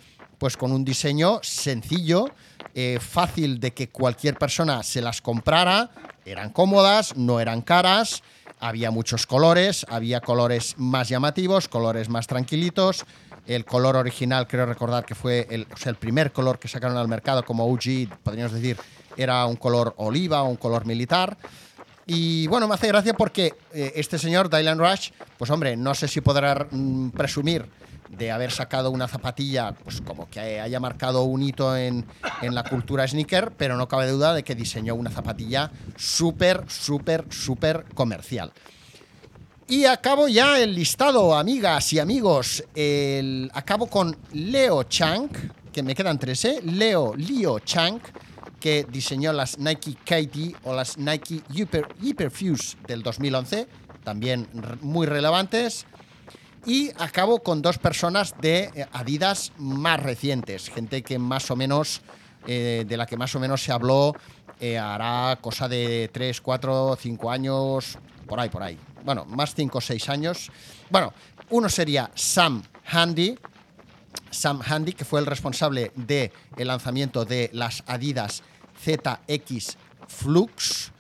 pues 0.42 0.58
con 0.58 0.72
un 0.72 0.84
diseño 0.84 1.40
sencillo, 1.44 2.32
eh, 2.74 2.98
fácil 3.00 3.60
de 3.60 3.74
que 3.74 3.90
cualquier 3.90 4.40
persona 4.40 4.82
se 4.82 5.00
las 5.00 5.22
comprara. 5.22 5.92
Eran 6.26 6.50
cómodas, 6.50 7.16
no 7.16 7.40
eran 7.40 7.62
caras. 7.62 8.24
Había 8.60 8.90
muchos 8.90 9.28
colores, 9.28 9.86
había 9.88 10.20
colores 10.20 10.74
más 10.80 11.10
llamativos, 11.10 11.68
colores 11.68 12.10
más 12.10 12.26
tranquilitos. 12.26 13.06
El 13.46 13.66
color 13.66 13.96
original, 13.96 14.48
creo 14.48 14.66
recordar 14.66 15.06
que 15.06 15.14
fue 15.14 15.48
el, 15.52 15.96
primer 15.98 16.32
color 16.32 16.58
que 16.58 16.68
sacaron 16.68 16.98
al 16.98 17.08
mercado 17.08 17.46
como 17.46 17.68
OG, 17.68 18.10
podríamos 18.24 18.54
decir, 18.54 18.78
era 19.18 19.46
un 19.46 19.58
color 19.58 19.94
oliva 19.98 20.42
un 20.42 20.56
color 20.56 20.88
militar. 20.88 21.38
Y 22.08 22.48
bueno, 22.48 22.68
me 22.68 22.74
hace 22.74 22.88
gracia 22.88 23.14
porque 23.14 23.54
eh, 23.74 23.94
este 23.96 24.18
señor, 24.18 24.50
Dylan 24.50 24.80
Rush, 24.80 25.12
pues 25.38 25.52
hombre, 25.52 25.78
no 25.78 25.94
sé 25.94 26.08
si 26.08 26.20
podrá 26.20 26.66
mm, 26.72 27.12
presumir 27.12 27.70
de 28.18 28.32
haber 28.32 28.52
sacado 28.52 28.92
una 28.92 29.08
zapatilla, 29.08 29.72
pues 29.72 30.02
como 30.02 30.30
que 30.30 30.60
haya 30.60 30.80
marcado 30.80 31.24
un 31.24 31.42
hito 31.42 31.76
en, 31.76 32.06
en 32.42 32.56
la 32.56 32.64
cultura 32.64 33.08
sneaker, 33.08 33.52
pero 33.58 33.78
no 33.78 33.88
cabe 33.88 34.10
duda 34.10 34.34
de 34.34 34.44
que 34.44 34.54
diseñó 34.56 34.96
una 34.96 35.10
zapatilla 35.10 35.72
súper, 35.96 36.66
súper, 36.68 37.26
súper 37.30 37.86
comercial. 37.94 38.52
Y 39.72 39.86
acabo 39.86 40.28
ya 40.28 40.60
el 40.60 40.76
listado, 40.76 41.34
amigas 41.34 41.94
y 41.94 42.00
amigos. 42.00 42.62
El, 42.76 43.50
acabo 43.54 43.88
con 43.88 44.18
Leo 44.34 44.84
Chang, 44.84 45.30
que 45.72 45.82
me 45.82 45.96
quedan 45.96 46.20
tres, 46.20 46.44
¿eh? 46.44 46.60
Leo 46.62 47.14
Leo 47.16 47.60
Chang, 47.60 48.02
que 48.60 48.86
diseñó 48.92 49.32
las 49.32 49.58
Nike 49.58 49.96
KD 50.04 50.58
o 50.66 50.76
las 50.76 50.98
Nike 50.98 51.42
Hyper, 51.54 51.88
Hyperfuse 52.02 52.76
del 52.86 53.02
2011, 53.02 53.66
también 54.04 54.46
muy 54.82 55.08
relevantes. 55.08 55.86
Y 56.66 56.92
acabo 57.00 57.42
con 57.42 57.62
dos 57.62 57.80
personas 57.80 58.36
de 58.40 58.72
eh, 58.76 58.86
Adidas 58.94 59.52
más 59.58 60.00
recientes, 60.00 60.70
gente 60.70 61.02
que 61.02 61.18
más 61.18 61.50
o 61.50 61.56
menos, 61.56 62.02
eh, 62.46 62.86
de 62.88 62.98
la 62.98 63.08
que 63.08 63.18
más 63.18 63.34
o 63.36 63.40
menos 63.40 63.64
se 63.64 63.72
habló 63.72 64.16
eh, 64.60 64.78
hará 64.78 65.40
cosa 65.42 65.68
de 65.68 66.12
3, 66.14 66.40
4, 66.40 66.98
5 67.02 67.32
años, 67.32 67.98
por 68.28 68.40
ahí, 68.40 68.50
por 68.50 68.62
ahí. 68.62 68.78
Bueno, 69.04 69.26
más 69.26 69.56
5 69.56 69.76
o 69.76 69.82
6 69.82 70.10
años. 70.10 70.52
Bueno, 70.92 71.14
uno 71.50 71.68
sería 71.68 72.12
Sam 72.14 72.62
Handy, 72.86 73.40
Sam 74.30 74.62
Handy, 74.64 74.94
que 74.94 75.04
fue 75.04 75.20
el 75.20 75.26
responsable 75.26 75.92
del 75.96 76.32
lanzamiento 76.58 77.26
de 77.26 77.50
las 77.54 77.84
Adidas 77.88 78.44
ZX 78.84 79.78
Flux, 80.08 80.92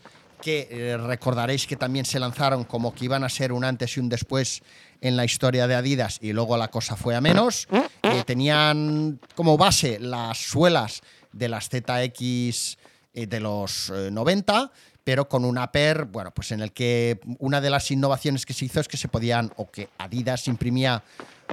que 0.41 0.67
eh, 0.69 0.97
recordaréis 0.97 1.67
que 1.67 1.75
también 1.75 2.05
se 2.05 2.19
lanzaron 2.19 2.63
como 2.63 2.93
que 2.93 3.05
iban 3.05 3.23
a 3.23 3.29
ser 3.29 3.53
un 3.53 3.63
antes 3.63 3.95
y 3.95 3.99
un 3.99 4.09
después 4.09 4.61
en 5.01 5.17
la 5.17 5.25
historia 5.25 5.67
de 5.67 5.75
Adidas 5.75 6.19
y 6.21 6.31
luego 6.31 6.57
la 6.57 6.69
cosa 6.69 6.95
fue 6.95 7.15
a 7.15 7.21
menos. 7.21 7.67
Eh, 8.03 8.23
tenían 8.25 9.19
como 9.35 9.57
base 9.57 9.99
las 9.99 10.37
suelas 10.37 11.01
de 11.33 11.49
las 11.49 11.69
ZX 11.69 12.77
eh, 13.13 13.27
de 13.27 13.39
los 13.39 13.89
eh, 13.89 14.09
90, 14.11 14.71
pero 15.03 15.27
con 15.27 15.43
un 15.43 15.57
upper, 15.57 16.05
bueno, 16.05 16.31
pues 16.31 16.51
en 16.51 16.61
el 16.61 16.71
que 16.71 17.19
una 17.39 17.59
de 17.59 17.69
las 17.69 17.89
innovaciones 17.89 18.45
que 18.45 18.53
se 18.53 18.65
hizo 18.65 18.79
es 18.79 18.87
que 18.87 18.97
se 18.97 19.07
podían, 19.07 19.51
o 19.57 19.69
que 19.69 19.89
Adidas 19.97 20.47
imprimía 20.47 21.03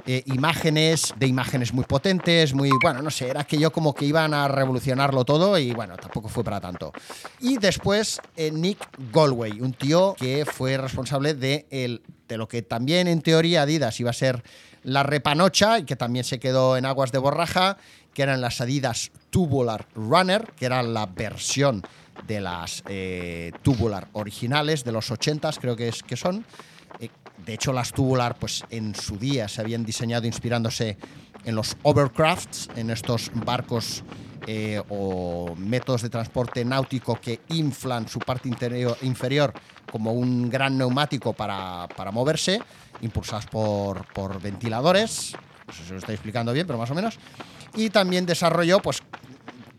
eh, 0.05 0.23
imágenes, 0.25 1.13
de 1.17 1.27
imágenes 1.27 1.73
muy 1.73 1.83
potentes, 1.83 2.53
muy, 2.53 2.69
bueno, 2.81 3.01
no 3.01 3.11
sé, 3.11 3.29
era 3.29 3.41
aquello 3.41 3.71
como 3.71 3.93
que 3.93 4.05
iban 4.05 4.33
a 4.33 4.47
revolucionarlo 4.47 5.25
todo 5.25 5.57
y 5.57 5.71
bueno, 5.71 5.97
tampoco 5.97 6.29
fue 6.29 6.43
para 6.43 6.61
tanto. 6.61 6.91
Y 7.39 7.57
después 7.57 8.21
eh, 8.35 8.51
Nick 8.51 8.79
Galway, 9.13 9.61
un 9.61 9.73
tío 9.73 10.15
que 10.17 10.45
fue 10.45 10.77
responsable 10.77 11.33
de, 11.33 11.67
el, 11.69 12.01
de 12.27 12.37
lo 12.37 12.47
que 12.47 12.61
también 12.61 13.07
en 13.07 13.21
teoría 13.21 13.63
Adidas 13.63 13.99
iba 13.99 14.09
a 14.09 14.13
ser 14.13 14.43
la 14.83 15.03
repanocha 15.03 15.79
y 15.79 15.83
que 15.83 15.95
también 15.95 16.23
se 16.23 16.39
quedó 16.39 16.77
en 16.77 16.85
aguas 16.85 17.11
de 17.11 17.17
borraja, 17.17 17.77
que 18.13 18.23
eran 18.23 18.41
las 18.41 18.61
Adidas 18.61 19.11
Tubular 19.29 19.87
Runner, 19.95 20.51
que 20.55 20.65
era 20.65 20.81
la 20.83 21.05
versión 21.05 21.83
de 22.27 22.41
las 22.41 22.83
eh, 22.87 23.51
Tubular 23.61 24.07
originales 24.13 24.83
de 24.83 24.91
los 24.91 25.11
80s, 25.11 25.57
creo 25.59 25.75
que, 25.75 25.87
es, 25.89 26.03
que 26.03 26.17
son. 26.17 26.45
De 27.45 27.53
hecho, 27.53 27.73
las 27.73 27.91
tubular, 27.91 28.37
pues 28.37 28.63
en 28.69 28.93
su 28.93 29.17
día 29.17 29.47
se 29.47 29.61
habían 29.61 29.83
diseñado 29.83 30.27
inspirándose 30.27 30.97
en 31.45 31.55
los 31.55 31.77
overcrafts, 31.83 32.69
en 32.75 32.89
estos 32.89 33.31
barcos 33.33 34.03
eh, 34.45 34.81
o 34.89 35.55
métodos 35.57 36.01
de 36.01 36.09
transporte 36.09 36.63
náutico 36.63 37.19
que 37.19 37.41
inflan 37.49 38.07
su 38.07 38.19
parte 38.19 38.49
interior- 38.49 38.97
inferior 39.01 39.53
como 39.91 40.13
un 40.13 40.49
gran 40.49 40.77
neumático 40.77 41.33
para, 41.33 41.87
para 41.95 42.11
moverse, 42.11 42.61
impulsados 43.01 43.45
por, 43.47 44.05
por 44.13 44.39
ventiladores. 44.41 45.33
No 45.67 45.73
sé 45.73 45.83
si 45.85 45.91
lo 45.91 45.97
estoy 45.97 46.15
explicando 46.15 46.53
bien, 46.53 46.67
pero 46.67 46.77
más 46.77 46.91
o 46.91 46.95
menos. 46.95 47.17
Y 47.75 47.89
también 47.89 48.25
desarrolló, 48.25 48.79
pues, 48.79 49.01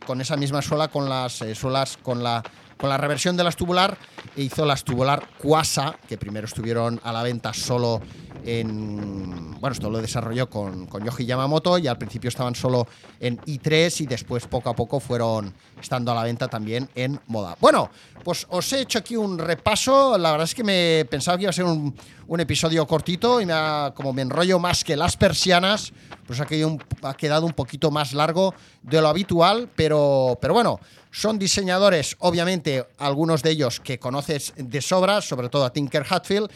con 0.07 0.21
esa 0.21 0.37
misma 0.37 0.63
suela, 0.63 0.89
con 0.89 1.09
las 1.09 1.43
eh, 1.43 1.55
suelas, 1.55 1.97
con 1.97 2.23
la, 2.23 2.43
con 2.81 2.89
la 2.89 2.97
reversión 2.97 3.37
de 3.37 3.45
las 3.45 3.57
tubular, 3.57 3.97
e 4.37 4.43
hizo 4.43 4.65
las 4.65 4.85
tubular 4.85 5.23
Quasa, 5.39 5.97
que 6.09 6.17
primero 6.17 6.47
estuvieron 6.47 7.01
a 7.05 7.13
la 7.13 7.23
venta 7.23 7.53
solo 7.53 8.01
en. 8.45 9.59
Bueno, 9.61 9.73
esto 9.75 9.91
lo 9.91 10.01
desarrolló 10.01 10.49
con, 10.49 10.87
con 10.87 11.05
Yoji 11.05 11.27
Yamamoto 11.27 11.77
y 11.79 11.87
al 11.87 11.99
principio 11.99 12.29
estaban 12.29 12.55
solo 12.55 12.87
en 13.21 13.39
i3 13.41 14.01
y 14.01 14.07
después 14.07 14.47
poco 14.47 14.71
a 14.71 14.75
poco 14.75 15.01
fueron 15.01 15.53
estando 15.81 16.13
a 16.13 16.15
la 16.15 16.25
venta 16.25 16.49
también 16.49 16.89
en 16.95 17.21
moda. 17.27 17.57
Bueno, 17.61 17.91
pues 18.25 18.47
os 18.51 18.73
he 18.73 18.81
hecho 18.83 18.99
aquí 18.99 19.17
un 19.17 19.39
repaso. 19.39 20.17
La 20.17 20.33
verdad 20.33 20.45
es 20.45 20.55
que 20.55 20.65
me 20.65 21.07
pensaba 21.11 21.37
que 21.37 21.43
iba 21.43 21.51
a 21.51 21.55
ser 21.55 21.65
un, 21.65 21.95
episodio 22.39 22.87
cortito 22.87 23.41
y 23.41 23.47
me 23.47 23.53
ha- 23.53 23.93
como 23.95 24.13
me 24.13 24.23
enrollo 24.23 24.59
más 24.59 24.85
que 24.85 24.97
las 24.97 25.17
persianas, 25.17 25.93
pues 26.27 26.41
ha 26.41 26.47
quedado, 26.47 26.69
un, 26.69 26.83
ha 27.03 27.15
quedado 27.15 27.45
un 27.45 27.53
poquito 27.53 27.91
más 27.91 28.13
largo 28.13 28.55
de 28.83 29.01
lo 29.01 29.09
habitual, 29.09 29.69
pero, 29.75 30.39
pero 30.41 30.55
bueno, 30.55 30.79
son 31.11 31.39
diseñadores, 31.39 32.17
obviamente, 32.21 32.87
algunos 32.99 33.43
de 33.43 33.51
ellos 33.51 33.81
que 33.81 33.99
conoces 33.99 34.53
de 34.57 34.81
sobra, 34.81 35.21
sobre 35.21 35.49
todo 35.49 35.65
a 35.65 35.73
Tinker 35.73 36.07
Hatfield, 36.09 36.51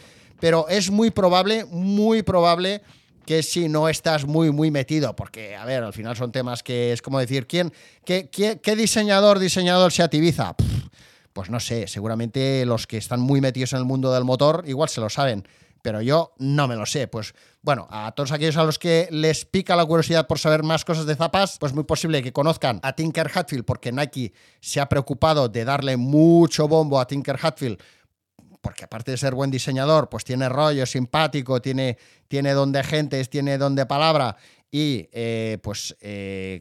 pero 0.44 0.68
es 0.68 0.90
muy 0.90 1.10
probable, 1.10 1.64
muy 1.70 2.22
probable 2.22 2.82
que 3.24 3.42
si 3.42 3.66
no 3.66 3.88
estás 3.88 4.26
muy, 4.26 4.50
muy 4.50 4.70
metido, 4.70 5.16
porque, 5.16 5.56
a 5.56 5.64
ver, 5.64 5.82
al 5.82 5.94
final 5.94 6.16
son 6.16 6.32
temas 6.32 6.62
que 6.62 6.92
es 6.92 7.00
como 7.00 7.18
decir, 7.18 7.46
¿quién, 7.46 7.72
qué, 8.04 8.76
diseñador, 8.76 9.38
diseñador 9.38 9.90
se 9.90 10.02
ativiza? 10.02 10.54
Pues 11.32 11.48
no 11.48 11.60
sé, 11.60 11.88
seguramente 11.88 12.66
los 12.66 12.86
que 12.86 12.98
están 12.98 13.20
muy 13.20 13.40
metidos 13.40 13.72
en 13.72 13.78
el 13.78 13.84
mundo 13.86 14.12
del 14.12 14.24
motor 14.24 14.64
igual 14.66 14.90
se 14.90 15.00
lo 15.00 15.08
saben, 15.08 15.48
pero 15.80 16.02
yo 16.02 16.34
no 16.36 16.68
me 16.68 16.76
lo 16.76 16.84
sé. 16.84 17.08
Pues 17.08 17.34
bueno, 17.62 17.88
a 17.90 18.12
todos 18.12 18.30
aquellos 18.30 18.58
a 18.58 18.64
los 18.64 18.78
que 18.78 19.08
les 19.10 19.46
pica 19.46 19.76
la 19.76 19.86
curiosidad 19.86 20.26
por 20.26 20.38
saber 20.38 20.62
más 20.62 20.84
cosas 20.84 21.06
de 21.06 21.16
zapas, 21.16 21.56
pues 21.58 21.72
muy 21.72 21.84
posible 21.84 22.22
que 22.22 22.34
conozcan 22.34 22.80
a 22.82 22.92
Tinker 22.92 23.30
Hatfield 23.34 23.64
porque 23.64 23.92
Nike 23.92 24.34
se 24.60 24.82
ha 24.82 24.90
preocupado 24.90 25.48
de 25.48 25.64
darle 25.64 25.96
mucho 25.96 26.68
bombo 26.68 27.00
a 27.00 27.06
Tinker 27.06 27.38
Hatfield 27.40 27.80
porque 28.64 28.86
aparte 28.86 29.10
de 29.10 29.18
ser 29.18 29.34
buen 29.34 29.50
diseñador, 29.50 30.08
pues 30.08 30.24
tiene 30.24 30.48
rollo 30.48 30.86
simpático, 30.86 31.60
tiene, 31.60 31.98
tiene 32.28 32.52
don 32.54 32.72
de 32.72 32.82
gentes, 32.82 33.28
tiene 33.28 33.58
don 33.58 33.74
de 33.74 33.84
palabra 33.84 34.36
y 34.70 35.06
eh, 35.12 35.58
pues 35.62 35.94
eh, 36.00 36.60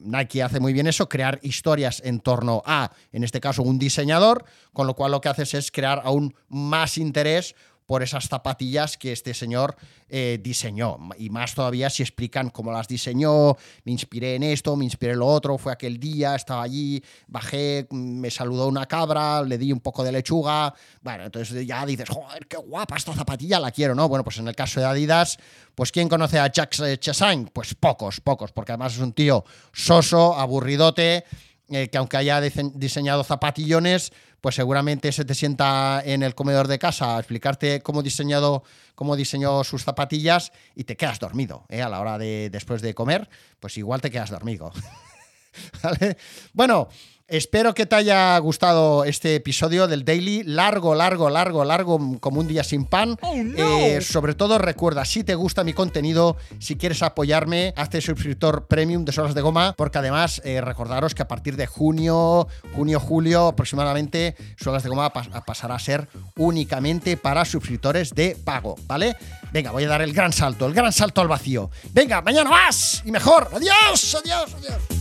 Nike 0.00 0.42
hace 0.42 0.58
muy 0.58 0.72
bien 0.72 0.88
eso, 0.88 1.08
crear 1.08 1.38
historias 1.42 2.02
en 2.04 2.18
torno 2.18 2.62
a, 2.66 2.90
en 3.12 3.22
este 3.22 3.40
caso, 3.40 3.62
un 3.62 3.78
diseñador, 3.78 4.44
con 4.72 4.88
lo 4.88 4.94
cual 4.96 5.12
lo 5.12 5.20
que 5.20 5.28
haces 5.28 5.54
es 5.54 5.70
crear 5.70 6.02
aún 6.04 6.34
más 6.48 6.98
interés 6.98 7.54
por 7.90 8.04
esas 8.04 8.28
zapatillas 8.28 8.96
que 8.96 9.10
este 9.10 9.34
señor 9.34 9.74
eh, 10.08 10.38
diseñó. 10.40 10.96
Y 11.18 11.28
más 11.28 11.56
todavía 11.56 11.90
si 11.90 12.04
explican 12.04 12.48
cómo 12.50 12.70
las 12.70 12.86
diseñó, 12.86 13.56
me 13.82 13.90
inspiré 13.90 14.36
en 14.36 14.44
esto, 14.44 14.76
me 14.76 14.84
inspiré 14.84 15.14
en 15.14 15.18
lo 15.18 15.26
otro, 15.26 15.58
fue 15.58 15.72
aquel 15.72 15.98
día, 15.98 16.36
estaba 16.36 16.62
allí, 16.62 17.02
bajé, 17.26 17.88
me 17.90 18.30
saludó 18.30 18.68
una 18.68 18.86
cabra, 18.86 19.42
le 19.42 19.58
di 19.58 19.72
un 19.72 19.80
poco 19.80 20.04
de 20.04 20.12
lechuga. 20.12 20.72
Bueno, 21.02 21.24
entonces 21.24 21.66
ya 21.66 21.84
dices, 21.84 22.08
joder, 22.08 22.46
qué 22.46 22.58
guapa 22.58 22.96
esta 22.96 23.12
zapatilla, 23.12 23.58
la 23.58 23.72
quiero, 23.72 23.96
¿no? 23.96 24.08
Bueno, 24.08 24.22
pues 24.22 24.38
en 24.38 24.46
el 24.46 24.54
caso 24.54 24.78
de 24.78 24.86
Adidas, 24.86 25.36
pues 25.74 25.90
¿quién 25.90 26.08
conoce 26.08 26.38
a 26.38 26.46
Jacques 26.46 27.00
Chassagne? 27.00 27.48
Pues 27.52 27.74
pocos, 27.74 28.20
pocos, 28.20 28.52
porque 28.52 28.70
además 28.70 28.94
es 28.94 29.00
un 29.00 29.14
tío 29.14 29.44
soso, 29.72 30.36
aburridote, 30.36 31.24
eh, 31.70 31.88
que 31.88 31.98
aunque 31.98 32.16
haya 32.16 32.40
dise- 32.40 32.72
diseñado 32.74 33.24
zapatillones, 33.24 34.12
pues 34.40 34.54
seguramente 34.54 35.12
se 35.12 35.24
te 35.24 35.34
sienta 35.34 36.02
en 36.04 36.22
el 36.22 36.34
comedor 36.34 36.66
de 36.68 36.78
casa 36.78 37.16
a 37.16 37.18
explicarte 37.20 37.80
cómo 37.82 38.02
diseñado 38.02 38.62
cómo 38.94 39.16
diseñó 39.16 39.64
sus 39.64 39.84
zapatillas 39.84 40.52
y 40.74 40.84
te 40.84 40.96
quedas 40.96 41.18
dormido 41.18 41.64
¿eh? 41.70 41.80
a 41.82 41.88
la 41.88 42.00
hora 42.00 42.18
de 42.18 42.50
después 42.50 42.82
de 42.82 42.94
comer, 42.94 43.28
pues 43.58 43.76
igual 43.78 44.00
te 44.00 44.10
quedas 44.10 44.30
dormido. 44.30 44.72
Bueno, 46.52 46.88
espero 47.30 47.72
que 47.74 47.86
te 47.86 47.96
haya 47.96 48.36
gustado 48.38 49.04
este 49.04 49.36
episodio 49.36 49.86
del 49.86 50.04
Daily. 50.04 50.42
Largo, 50.42 50.94
largo, 50.94 51.30
largo, 51.30 51.64
largo, 51.64 52.18
como 52.20 52.40
un 52.40 52.48
día 52.48 52.64
sin 52.64 52.84
pan. 52.84 53.16
Eh, 53.56 54.00
sobre 54.02 54.34
todo, 54.34 54.58
recuerda, 54.58 55.04
si 55.04 55.24
te 55.24 55.34
gusta 55.34 55.64
mi 55.64 55.72
contenido, 55.72 56.36
si 56.58 56.76
quieres 56.76 57.02
apoyarme, 57.02 57.72
hazte 57.76 58.00
suscriptor 58.00 58.66
premium 58.66 59.04
de 59.04 59.12
Solas 59.12 59.34
de 59.34 59.40
Goma, 59.40 59.74
porque 59.76 59.98
además, 59.98 60.42
eh, 60.44 60.60
recordaros 60.60 61.14
que 61.14 61.22
a 61.22 61.28
partir 61.28 61.56
de 61.56 61.66
junio, 61.66 62.48
junio, 62.74 62.98
julio 63.00 63.46
aproximadamente, 63.48 64.34
Solas 64.60 64.82
de 64.82 64.88
Goma 64.88 65.12
pas- 65.12 65.44
pasará 65.44 65.76
a 65.76 65.78
ser 65.78 66.08
únicamente 66.36 67.16
para 67.16 67.44
suscriptores 67.44 68.14
de 68.14 68.36
pago, 68.44 68.74
¿vale? 68.86 69.16
Venga, 69.52 69.70
voy 69.70 69.84
a 69.84 69.88
dar 69.88 70.02
el 70.02 70.12
gran 70.12 70.32
salto, 70.32 70.66
el 70.66 70.74
gran 70.74 70.92
salto 70.92 71.20
al 71.20 71.28
vacío. 71.28 71.70
Venga, 71.92 72.20
mañana 72.22 72.50
más 72.50 73.02
y 73.04 73.10
mejor. 73.12 73.48
Adiós, 73.54 74.16
adiós, 74.20 74.54
adiós. 74.54 74.99